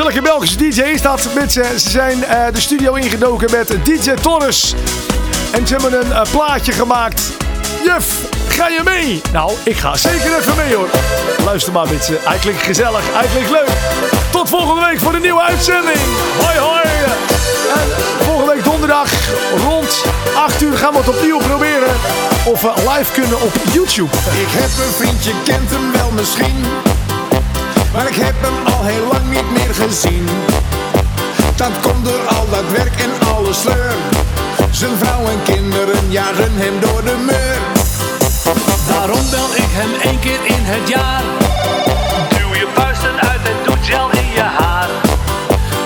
Welke 0.00 0.22
Belgische 0.22 0.56
DJ 0.56 0.80
is 0.80 1.02
dat? 1.02 1.28
Mensen, 1.34 1.80
ze 1.80 1.90
zijn 1.90 2.24
eh, 2.24 2.44
de 2.52 2.60
studio 2.60 2.94
ingedoken 2.94 3.50
met 3.50 3.76
DJ 3.84 4.14
Torres. 4.14 4.74
En 5.52 5.66
ze 5.66 5.76
hebben 5.76 6.00
een 6.00 6.12
eh, 6.12 6.22
plaatje 6.30 6.72
gemaakt. 6.72 7.22
Juf, 7.84 8.14
ga 8.48 8.68
je 8.68 8.80
mee? 8.84 9.20
Nou, 9.32 9.52
ik 9.64 9.76
ga 9.76 9.96
zeker 9.96 10.38
even 10.38 10.56
mee 10.56 10.74
hoor. 10.74 10.88
Luister 11.44 11.72
maar 11.72 11.88
mensen, 11.88 12.16
hij 12.20 12.38
klinkt 12.38 12.62
gezellig, 12.62 13.02
hij 13.02 13.26
klinkt 13.26 13.50
leuk. 13.50 13.68
Tot 14.30 14.48
volgende 14.48 14.86
week 14.86 14.98
voor 14.98 15.12
de 15.12 15.20
nieuwe 15.20 15.42
uitzending. 15.42 15.98
Hoi 16.40 16.58
hoi. 16.58 16.82
En 17.74 17.88
volgende 18.24 18.52
week 18.52 18.64
donderdag 18.64 19.10
rond 19.64 20.04
8 20.34 20.62
uur 20.62 20.76
gaan 20.76 20.92
we 20.92 20.98
het 20.98 21.08
opnieuw 21.08 21.38
proberen. 21.38 21.94
Of 22.44 22.60
we 22.60 22.72
live 22.88 23.12
kunnen 23.12 23.40
op 23.40 23.52
YouTube. 23.72 24.16
Ik 24.16 24.48
heb 24.48 24.86
een 24.86 24.92
vriendje, 24.92 25.32
kent 25.44 25.70
hem 25.70 25.92
wel 25.92 26.10
misschien. 26.10 26.64
Maar 27.92 28.08
ik 28.08 28.14
heb 28.14 28.34
hem 28.40 28.74
al 28.74 28.84
heel 28.84 29.06
lang 29.12 29.26
niet 29.30 29.50
meer 29.50 29.74
gezien. 29.74 30.28
Dat 31.56 31.72
komt 31.80 32.04
door 32.04 32.26
al 32.26 32.46
dat 32.50 32.70
werk 32.72 33.00
en 33.00 33.28
alle 33.34 33.52
sleur. 33.52 33.94
Zijn 34.70 34.96
vrouw 34.98 35.24
en 35.24 35.42
kinderen 35.42 36.10
jagen 36.10 36.52
hem 36.54 36.80
door 36.80 37.04
de 37.04 37.16
muur. 37.26 37.58
Daarom 38.88 39.24
bel 39.30 39.50
ik 39.54 39.70
hem 39.80 39.92
één 40.02 40.18
keer 40.18 40.42
in 40.44 40.64
het 40.72 40.88
jaar. 40.88 41.22
Duw 42.28 42.54
je 42.54 42.68
vuisten 42.74 43.20
uit 43.20 43.42
en 43.44 43.58
doe 43.64 43.76
gel 43.82 44.10
in 44.10 44.30
je 44.34 44.46
haar. 44.60 44.88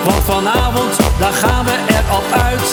Want 0.05 0.25
vanavond, 0.25 0.93
daar 1.19 1.33
gaan 1.33 1.65
we 1.65 1.77
erop 1.89 2.29
uit. 2.43 2.69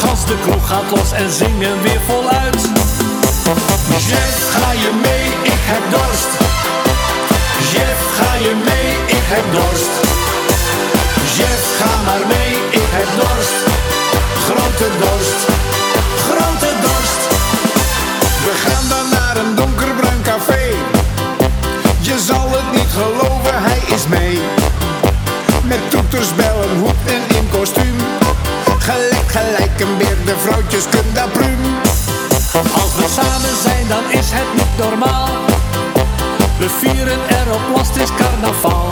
Gans 0.00 0.26
de 0.26 0.36
kroeg 0.42 0.68
gaat 0.68 0.90
los 0.90 1.12
en 1.12 1.30
zingen 1.30 1.82
weer 1.82 2.00
voluit. 2.06 2.62
Jeff, 4.08 4.36
ga 4.54 4.72
je 4.72 4.90
mee? 5.02 5.52
Ik 5.52 5.62
heb 5.70 5.82
dorst. 5.90 6.45
Je 8.38 8.54
mee? 8.54 9.16
Ik 9.18 9.24
heb 9.32 9.44
dorst. 9.52 9.90
Jeff, 11.36 11.78
ga 11.78 12.02
maar 12.02 12.26
mee? 12.26 12.52
Ik 12.70 12.88
heb 12.90 13.08
dorst. 13.20 14.15
Carnaval. 38.46 38.88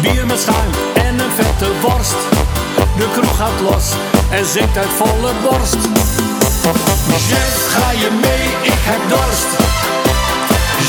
Bier 0.00 0.26
met 0.26 0.40
schuim 0.40 0.70
en 0.94 1.18
een 1.18 1.30
vette 1.30 1.70
worst. 1.80 2.20
De 2.96 3.06
kroeg 3.12 3.36
gaat 3.36 3.60
los 3.70 3.86
en 4.30 4.46
zingt 4.46 4.76
uit 4.76 4.92
volle 4.96 5.32
borst. 5.42 5.82
Jeff, 7.28 7.74
ga 7.74 7.90
je 7.90 8.10
mee? 8.10 8.72
Ik 8.72 8.80
heb 8.90 9.02
dorst. 9.08 9.50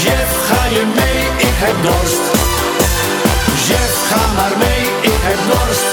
Jeff, 0.04 0.32
ga 0.50 0.66
je 0.76 0.84
mee? 1.00 1.20
Ik 1.48 1.58
heb 1.66 1.76
dorst. 1.88 2.24
Jeff, 3.68 3.94
ga 4.10 4.22
maar 4.38 4.58
mee? 4.58 4.84
Ik 5.12 5.22
heb 5.30 5.40
dorst. 5.52 5.88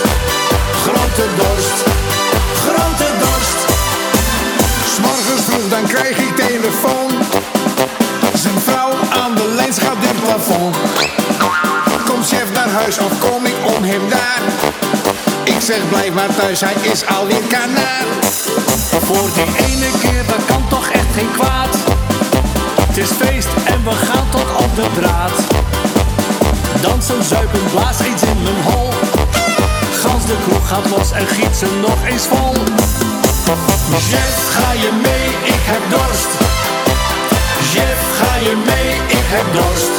Grote 0.85 1.27
dorst. 1.41 1.79
Grote 2.65 3.09
dorst. 3.23 3.61
S'morgens 4.95 5.43
vroeg 5.49 5.69
dan 5.69 5.85
krijg 5.87 6.19
ik 6.19 6.37
telefoon. 6.37 7.50
De 9.35 9.53
lijn 9.57 9.73
gaat 9.73 10.01
dit 10.01 10.21
plafond. 10.23 10.77
Komt 12.07 12.27
chef 12.27 12.53
naar 12.53 12.69
huis 12.69 12.99
of 12.99 13.19
kom 13.19 13.47
ik 13.47 13.57
om 13.77 13.85
hem 13.85 14.09
daar? 14.09 14.41
Ik 15.45 15.61
zeg 15.61 15.89
blijf 15.89 16.13
maar 16.13 16.35
thuis, 16.35 16.61
hij 16.61 16.75
is 16.83 17.07
alweer 17.07 17.43
kanaar. 17.49 18.05
Voor 19.01 19.29
die 19.35 19.67
ene 19.67 19.91
keer, 20.01 20.25
dat 20.27 20.45
kan 20.47 20.69
toch 20.69 20.89
echt 20.89 21.13
geen 21.15 21.31
kwaad. 21.33 21.77
Het 22.87 22.97
is 22.97 23.11
feest 23.11 23.49
en 23.65 23.85
we 23.85 23.91
gaan 23.91 24.27
tot 24.31 24.65
op 24.65 24.75
de 24.75 24.87
draad. 25.01 25.33
Dansen, 26.81 27.25
zuipen, 27.25 27.65
blaas 27.71 28.01
iets 28.01 28.23
in 28.23 28.43
mijn 28.43 28.63
hol. 28.63 28.89
Gans 29.93 30.27
de 30.27 30.37
kroeg 30.49 30.69
gaat 30.69 30.91
los 30.97 31.13
en 31.13 31.27
giet 31.27 31.57
ze 31.57 31.67
nog 31.81 32.07
eens 32.07 32.27
vol. 32.27 32.53
Jeff, 34.11 34.59
ga 34.59 34.73
je 34.73 34.91
mee? 35.03 35.55
Ik 35.55 35.63
heb 35.65 35.83
dorst. 35.91 36.51
Ga 38.21 38.35
je 38.37 38.55
mee? 38.71 38.91
Ik 39.19 39.27
heb 39.35 39.47
dorst. 39.53 39.95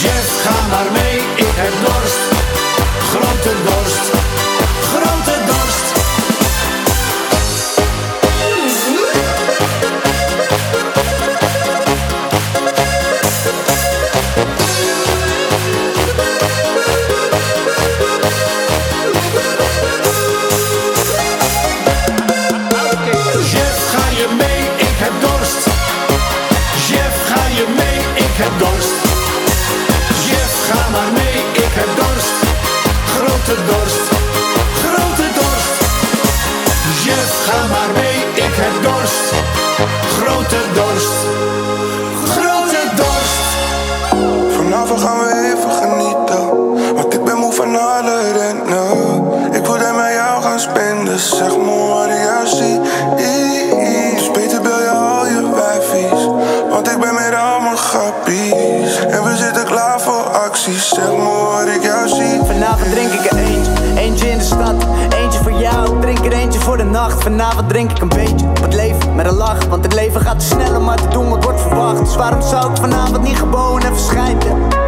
Jeff, 0.00 0.28
ga 0.44 0.66
maar 0.72 0.92
mee? 0.92 1.16
Ik 1.34 1.54
heb 1.62 1.74
dorst. 1.84 2.22
Grote 3.10 3.52
dorst. 3.64 4.23
dorst. 28.64 28.98
Jef, 30.28 30.54
ga 30.68 30.80
maar 30.94 31.12
mee, 31.18 31.36
ik 31.64 31.72
heb 31.80 31.90
dorst. 32.00 32.36
Grote 33.14 33.56
dorst, 33.70 34.04
grote 34.82 35.26
dorst. 35.38 35.76
Jef, 37.04 37.32
ga 37.46 37.58
maar 37.72 37.90
mee, 37.98 38.18
ik 38.46 38.54
heb 38.62 38.74
dorst. 38.88 39.26
Grote 40.16 40.60
dorst, 40.78 41.18
grote 42.34 42.82
dorst. 43.00 43.46
Vanavond 44.56 45.00
gaan 45.00 45.18
we 45.18 45.28
even 45.50 45.72
genieten, 45.82 46.44
want 46.94 47.14
ik 47.14 47.24
ben 47.24 47.36
moe 47.36 47.52
van 47.52 47.76
alle 47.76 48.32
rennen. 48.38 48.92
Ik 49.52 49.64
wil 49.66 49.78
daar 49.78 49.94
met 49.94 50.12
jou 50.12 50.42
gaan 50.42 50.60
spenden, 50.60 51.18
zeg 51.18 51.56
maar 51.56 52.08
Vanavond 62.74 62.94
drink 62.94 63.12
ik 63.12 63.30
er 63.30 63.38
eentje, 63.38 63.72
eentje 63.96 64.30
in 64.30 64.38
de 64.38 64.44
stad 64.44 64.86
Eentje 65.22 65.38
voor 65.42 65.52
jou, 65.52 66.00
drink 66.00 66.18
er 66.18 66.32
eentje 66.32 66.60
voor 66.60 66.76
de 66.76 66.84
nacht. 66.84 67.22
Vanavond 67.22 67.68
drink 67.68 67.90
ik 67.90 68.00
een 68.00 68.08
beetje. 68.08 68.46
Op 68.46 68.62
het 68.62 68.74
leven 68.74 69.14
met 69.14 69.26
een 69.26 69.34
lach 69.34 69.66
Want 69.68 69.84
het 69.84 69.94
leven 69.94 70.20
gaat 70.20 70.38
te 70.38 70.46
snel 70.46 70.76
om 70.76 70.84
maar 70.84 70.96
te 70.96 71.08
doen 71.08 71.28
wat 71.28 71.44
wordt 71.44 71.60
verwacht. 71.60 71.98
Dus 71.98 72.16
waarom 72.16 72.42
zou 72.42 72.70
ik 72.70 72.76
vanavond 72.76 73.22
niet 73.22 73.36
gewoon 73.36 73.82
even 73.82 73.98
schijten 73.98 74.82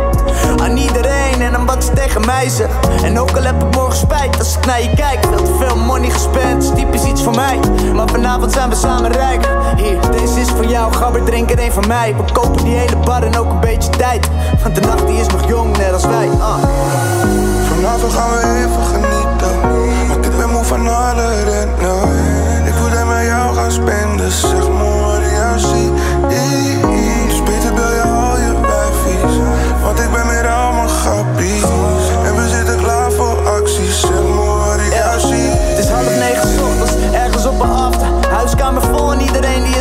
aan 0.63 0.77
iedereen 0.77 1.41
en 1.41 1.55
aan 1.55 1.67
wat 1.67 1.85
ze 1.85 1.93
tegen 1.93 2.27
mij 2.27 2.49
zeggen. 2.49 3.05
En 3.05 3.19
ook 3.19 3.37
al 3.37 3.43
heb 3.43 3.63
ik 3.63 3.75
morgen 3.75 3.97
spijt 3.97 4.39
als 4.39 4.57
ik 4.57 4.67
naar 4.67 4.83
je 4.83 4.91
kijk. 4.95 5.27
Veel 5.27 5.45
te 5.45 5.55
veel 5.59 5.77
money 5.77 6.11
gespend, 6.11 6.63
is 6.63 6.71
typisch 6.75 7.05
iets 7.05 7.23
voor 7.23 7.35
mij. 7.35 7.59
Maar 7.95 8.09
vanavond 8.09 8.53
zijn 8.53 8.69
we 8.69 8.75
samen 8.75 9.13
rijk. 9.13 9.49
Hier, 9.77 10.01
deze 10.11 10.41
is 10.41 10.49
voor 10.49 10.67
jou, 10.67 10.93
gabber, 10.93 11.25
drink 11.25 11.51
er 11.51 11.59
een 11.59 11.73
van 11.73 11.87
mij. 11.87 12.15
We 12.17 12.33
kopen 12.33 12.65
die 12.65 12.75
hele 12.75 12.97
bar 12.97 13.23
en 13.23 13.39
ook 13.39 13.51
een 13.51 13.61
beetje 13.61 13.91
tijd. 13.91 14.29
Want 14.63 14.75
de 14.75 14.81
nacht 14.81 15.07
die 15.07 15.21
is 15.21 15.27
nog 15.27 15.49
jong, 15.49 15.77
net 15.77 15.93
als 15.93 16.07
wij. 16.07 16.29
Ah. 16.29 17.66
Vanavond 17.77 18.13
gaan 18.13 18.31
we 18.31 18.65
even 18.65 18.85
genieten. 18.85 19.61
Want 20.09 20.27
ik 20.27 20.37
ben 20.37 20.51
moe 20.51 20.65
van 20.65 20.89
alle 20.89 21.43
rennen 21.45 22.67
Ik 22.67 22.75
wil 22.75 22.91
dat 22.91 23.07
met 23.07 23.27
jou 23.27 23.55
gaan 23.55 23.73
spenden 23.73 24.31
Zeg 24.31 24.69
me 24.69 25.01
wat 25.01 25.19
ik 25.19 25.37
Dus 27.29 27.75
bel 27.75 27.93
je 27.93 28.03
al 28.03 28.37
je 28.39 28.53
wijfies 28.61 29.37
Want 29.83 29.99
ik 29.99 30.11
ben 30.13 30.27
met 30.27 30.47
al 30.47 30.73
mijn 30.73 30.89
En 32.25 32.35
we 32.37 32.49
zitten 32.49 32.77
klaar 32.77 33.13
voor 33.13 33.49
acties 33.49 34.01
Zeg 34.01 34.11
me 34.11 34.36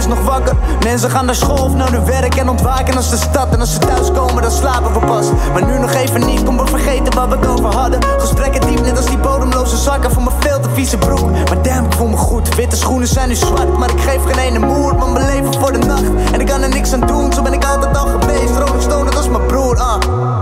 nog 0.07 0.21
wakker. 0.21 0.55
Mensen 0.83 1.09
gaan 1.09 1.25
naar 1.25 1.35
school 1.35 1.63
of 1.63 1.73
naar 1.73 1.91
hun 1.91 2.05
werk 2.05 2.35
en 2.35 2.49
ontwaken 2.49 2.95
als 2.95 3.09
de 3.09 3.17
stad. 3.17 3.53
En 3.53 3.59
als 3.59 3.73
ze 3.73 3.79
thuiskomen 3.79 4.41
dan 4.41 4.51
slapen 4.51 4.93
we 4.93 4.99
pas. 4.99 5.27
Maar 5.53 5.65
nu 5.65 5.79
nog 5.79 5.93
even 5.93 6.25
niet, 6.25 6.43
kom 6.43 6.57
we 6.57 6.67
vergeten 6.67 7.15
waar 7.15 7.29
we 7.29 7.35
het 7.35 7.47
over 7.47 7.75
hadden. 7.75 7.99
Gesprekken 8.17 8.61
diep 8.61 8.81
net 8.81 8.97
als 8.97 9.05
die 9.05 9.17
bodemloze 9.17 9.77
zakken 9.77 10.11
Voor 10.11 10.23
mijn 10.23 10.35
veel 10.39 10.59
te 10.59 10.69
vieze 10.73 10.97
broek. 10.97 11.31
Maar 11.31 11.61
damn, 11.61 11.85
ik 11.85 11.93
voel 11.93 12.07
me 12.07 12.17
goed. 12.17 12.55
Witte 12.55 12.75
schoenen 12.75 13.07
zijn 13.07 13.27
nu 13.27 13.35
zwart, 13.35 13.77
maar 13.77 13.89
ik 13.89 13.99
geef 13.99 14.23
geen 14.23 14.37
ene 14.37 14.59
moer 14.59 14.95
Want 14.97 15.13
mijn 15.13 15.25
leven 15.25 15.53
voor 15.59 15.71
de 15.71 15.77
nacht. 15.77 16.31
En 16.31 16.39
ik 16.39 16.47
kan 16.47 16.61
er 16.61 16.69
niks 16.69 16.93
aan 16.93 17.07
doen 17.07 17.33
Zo 17.33 17.41
ben 17.41 17.53
ik 17.53 17.65
altijd 17.65 17.97
al 17.97 18.07
geweest, 18.07 18.57
Rolling 18.57 18.81
Stone 18.81 19.09
dat 19.09 19.23
is 19.23 19.29
mijn 19.29 19.45
broer 19.45 19.79
ah. 19.79 19.99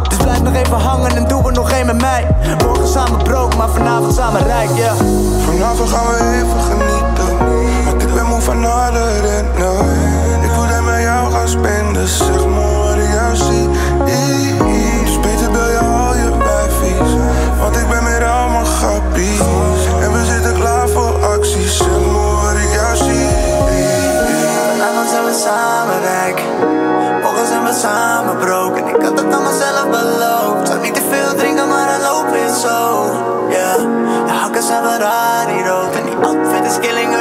Dus 0.09 0.17
blijf 0.17 0.41
nog 0.41 0.53
even 0.53 0.77
hangen 0.77 1.15
en 1.15 1.27
doe 1.27 1.47
er 1.47 1.53
nog 1.53 1.71
één 1.71 1.85
met 1.85 2.01
mij. 2.01 2.27
Morgen 2.65 2.87
samen 2.87 3.23
brood, 3.23 3.57
maar 3.57 3.69
vanavond 3.69 4.15
samen 4.15 4.43
rijk, 4.43 4.69
ja. 4.75 4.93
Vanavond 5.45 5.89
gaan 5.89 6.05
we 6.05 6.41
even 6.43 6.61
genieten 6.61 6.82
van 8.43 8.65
alle 8.65 9.19
rennen 9.21 10.43
Ik 10.43 10.51
wil 10.51 10.67
dat 10.67 10.83
met 10.83 11.01
jou 11.01 11.31
gaan 11.31 11.47
spenden 11.47 12.07
Zeg 12.07 12.45
me 12.45 12.63
wat 12.83 12.95
ik 12.95 13.11
jou 13.13 13.35
zie. 13.35 13.69
Dus 15.03 15.19
beter 15.19 15.51
bel 15.51 15.69
je 15.69 15.79
al 15.79 16.15
je 16.15 16.37
wijfies 16.37 17.11
Want 17.59 17.75
ik 17.75 17.87
ben 17.89 18.03
met 18.03 18.23
al 18.23 18.49
mijn 18.49 18.65
grappies 18.65 19.39
En 20.01 20.11
we 20.11 20.25
zitten 20.25 20.53
klaar 20.53 20.89
voor 20.89 21.25
acties 21.25 21.77
Zeg 21.77 21.87
me 21.87 22.39
wat 22.43 22.55
ik 22.55 22.73
jou 22.73 22.95
zie. 22.95 23.27
Vanavond 24.71 25.09
zijn 25.09 25.23
we 25.23 25.33
samen 25.45 25.99
rijk 26.01 26.41
Morgen 27.23 27.47
zijn 27.47 27.63
we 27.63 27.73
samen 27.81 28.37
broke 28.37 28.79
En 28.79 28.87
ik 28.87 29.01
had 29.01 29.19
het 29.19 29.33
aan 29.33 29.43
mezelf 29.43 29.87
beloofd. 29.89 30.67
Zou 30.67 30.79
niet 30.81 30.93
te 30.93 31.01
veel 31.11 31.35
drinken, 31.35 31.67
maar 31.67 31.87
dan 31.87 32.01
loop 32.01 32.35
je 32.35 32.59
zo. 32.61 32.77
Yeah, 33.49 33.77
de 34.25 34.31
hakken 34.31 34.63
zijn 34.63 35.49
hier 35.49 35.67
rood. 35.67 35.95
En 35.95 36.05
die 36.05 36.15
outfit 36.15 36.65
is 36.65 36.79
killing, 36.79 37.12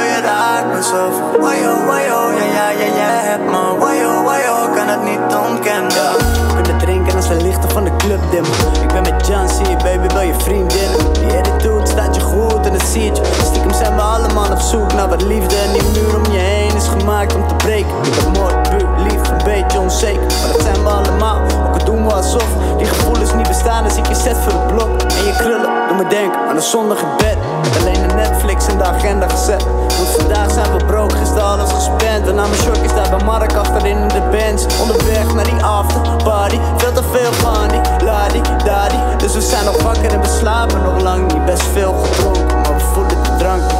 je 0.83 0.91
raakt 0.91 1.11
me 1.11 1.31
zo. 1.31 1.39
Wajo, 1.39 1.85
wajo, 1.85 2.31
ja, 2.31 2.43
ja, 2.43 2.69
ja, 2.69 2.95
jij 2.95 3.19
hebt 3.29 3.43
me 3.43 3.77
Wajo, 3.79 4.23
wajo, 4.23 4.73
kan 4.75 4.87
het 4.87 5.03
niet 5.03 5.35
ontkennen. 5.49 6.15
Kunnen 6.53 6.77
drinken 6.77 7.15
als 7.15 7.27
we 7.27 7.35
lichten 7.35 7.69
van 7.69 7.83
de 7.83 7.95
club 7.95 8.19
dimmen 8.31 8.51
Ik 8.81 8.87
ben 8.93 9.01
met 9.01 9.27
John 9.27 9.47
baby, 9.83 10.13
wil 10.13 10.21
je 10.21 10.33
vriendinnen 10.37 11.13
Die 11.13 11.37
attitude 11.37 11.87
staat 11.87 12.15
je 12.15 12.21
goed 12.21 12.65
en 12.65 12.71
dat 12.71 12.81
zie 12.81 13.03
je 13.03 13.11
Stiekem 13.43 13.73
zijn 13.73 13.95
we 13.95 14.01
allemaal 14.01 14.51
op 14.51 14.59
zoek 14.59 14.93
naar 14.93 15.09
wat 15.09 15.21
liefde. 15.21 15.55
En 15.55 15.71
die 15.73 15.83
muur 15.93 16.15
om 16.15 16.31
je 16.31 16.37
heen 16.37 16.75
is 16.75 16.87
gemaakt 16.87 17.35
om 17.35 17.47
te 17.47 17.55
breken. 17.55 17.95
Ik 18.03 18.15
ben 18.15 18.41
mooi, 18.41 18.55
puur, 18.69 18.87
lief, 18.97 19.29
een 19.29 19.43
beetje 19.43 19.79
onzeker. 19.79 20.21
Maar 20.21 20.51
dat 20.51 20.61
zijn 20.61 20.83
we 20.83 20.89
allemaal, 20.89 21.41
ook 21.67 21.79
al 21.79 21.85
doen 21.85 22.05
we 22.07 22.13
alsof 22.13 22.47
Die 22.77 22.87
gevoelens 22.87 23.33
niet 23.33 23.47
bestaan 23.47 23.83
als 23.83 23.95
ik 23.95 24.07
je 24.07 24.15
zet 24.15 24.37
voor 24.37 24.53
het 24.53 24.67
blok. 24.67 25.01
En 25.01 25.25
je 25.25 25.33
krullen, 25.37 25.72
Doe 25.93 26.03
me 26.03 26.09
denken 26.09 26.39
aan 26.39 26.55
een 26.55 26.61
zondige 26.61 27.05
bed. 27.17 27.37
Alleen 27.79 28.09
een 28.09 28.15
Netflix 28.15 28.67
in 28.67 28.77
de 28.77 28.83
agenda 28.83 29.29
gezet. 29.29 29.63
Want 29.97 30.09
vandaag 30.17 30.51
zijn 30.51 30.77
we 30.77 30.85
broke, 30.85 31.15
gisteren 31.15 31.43
alles 31.43 31.71
gespend. 31.71 32.27
En 32.27 32.39
aan 32.39 32.49
mijn 32.49 32.61
shock 32.61 32.75
is 32.75 32.93
daar 32.93 33.09
bij 33.09 33.25
Mark 33.25 33.53
achterin 33.53 33.97
in 33.97 34.07
de 34.07 34.21
bench. 34.31 34.61
Onderweg 34.81 35.33
naar 35.33 35.43
die 35.43 35.63
after 35.63 36.23
party. 36.23 36.59
Veel 36.77 36.91
te 36.91 37.03
veel 37.11 37.33
van 37.33 37.67
die 37.67 38.05
ladi 38.05 38.41
dadi. 38.65 38.97
Dus 39.17 39.33
we 39.33 39.41
zijn 39.41 39.65
nog 39.65 39.81
wakker 39.81 40.11
en 40.13 40.21
we 40.21 40.27
slapen 40.27 40.81
nog 40.81 41.01
lang 41.01 41.33
niet. 41.33 41.45
Best 41.45 41.63
veel 41.63 41.93
gedronken, 41.93 42.61
maar 42.61 42.73
we 42.73 42.83
voelen 42.93 43.23
de 43.23 43.35
drank 43.37 43.72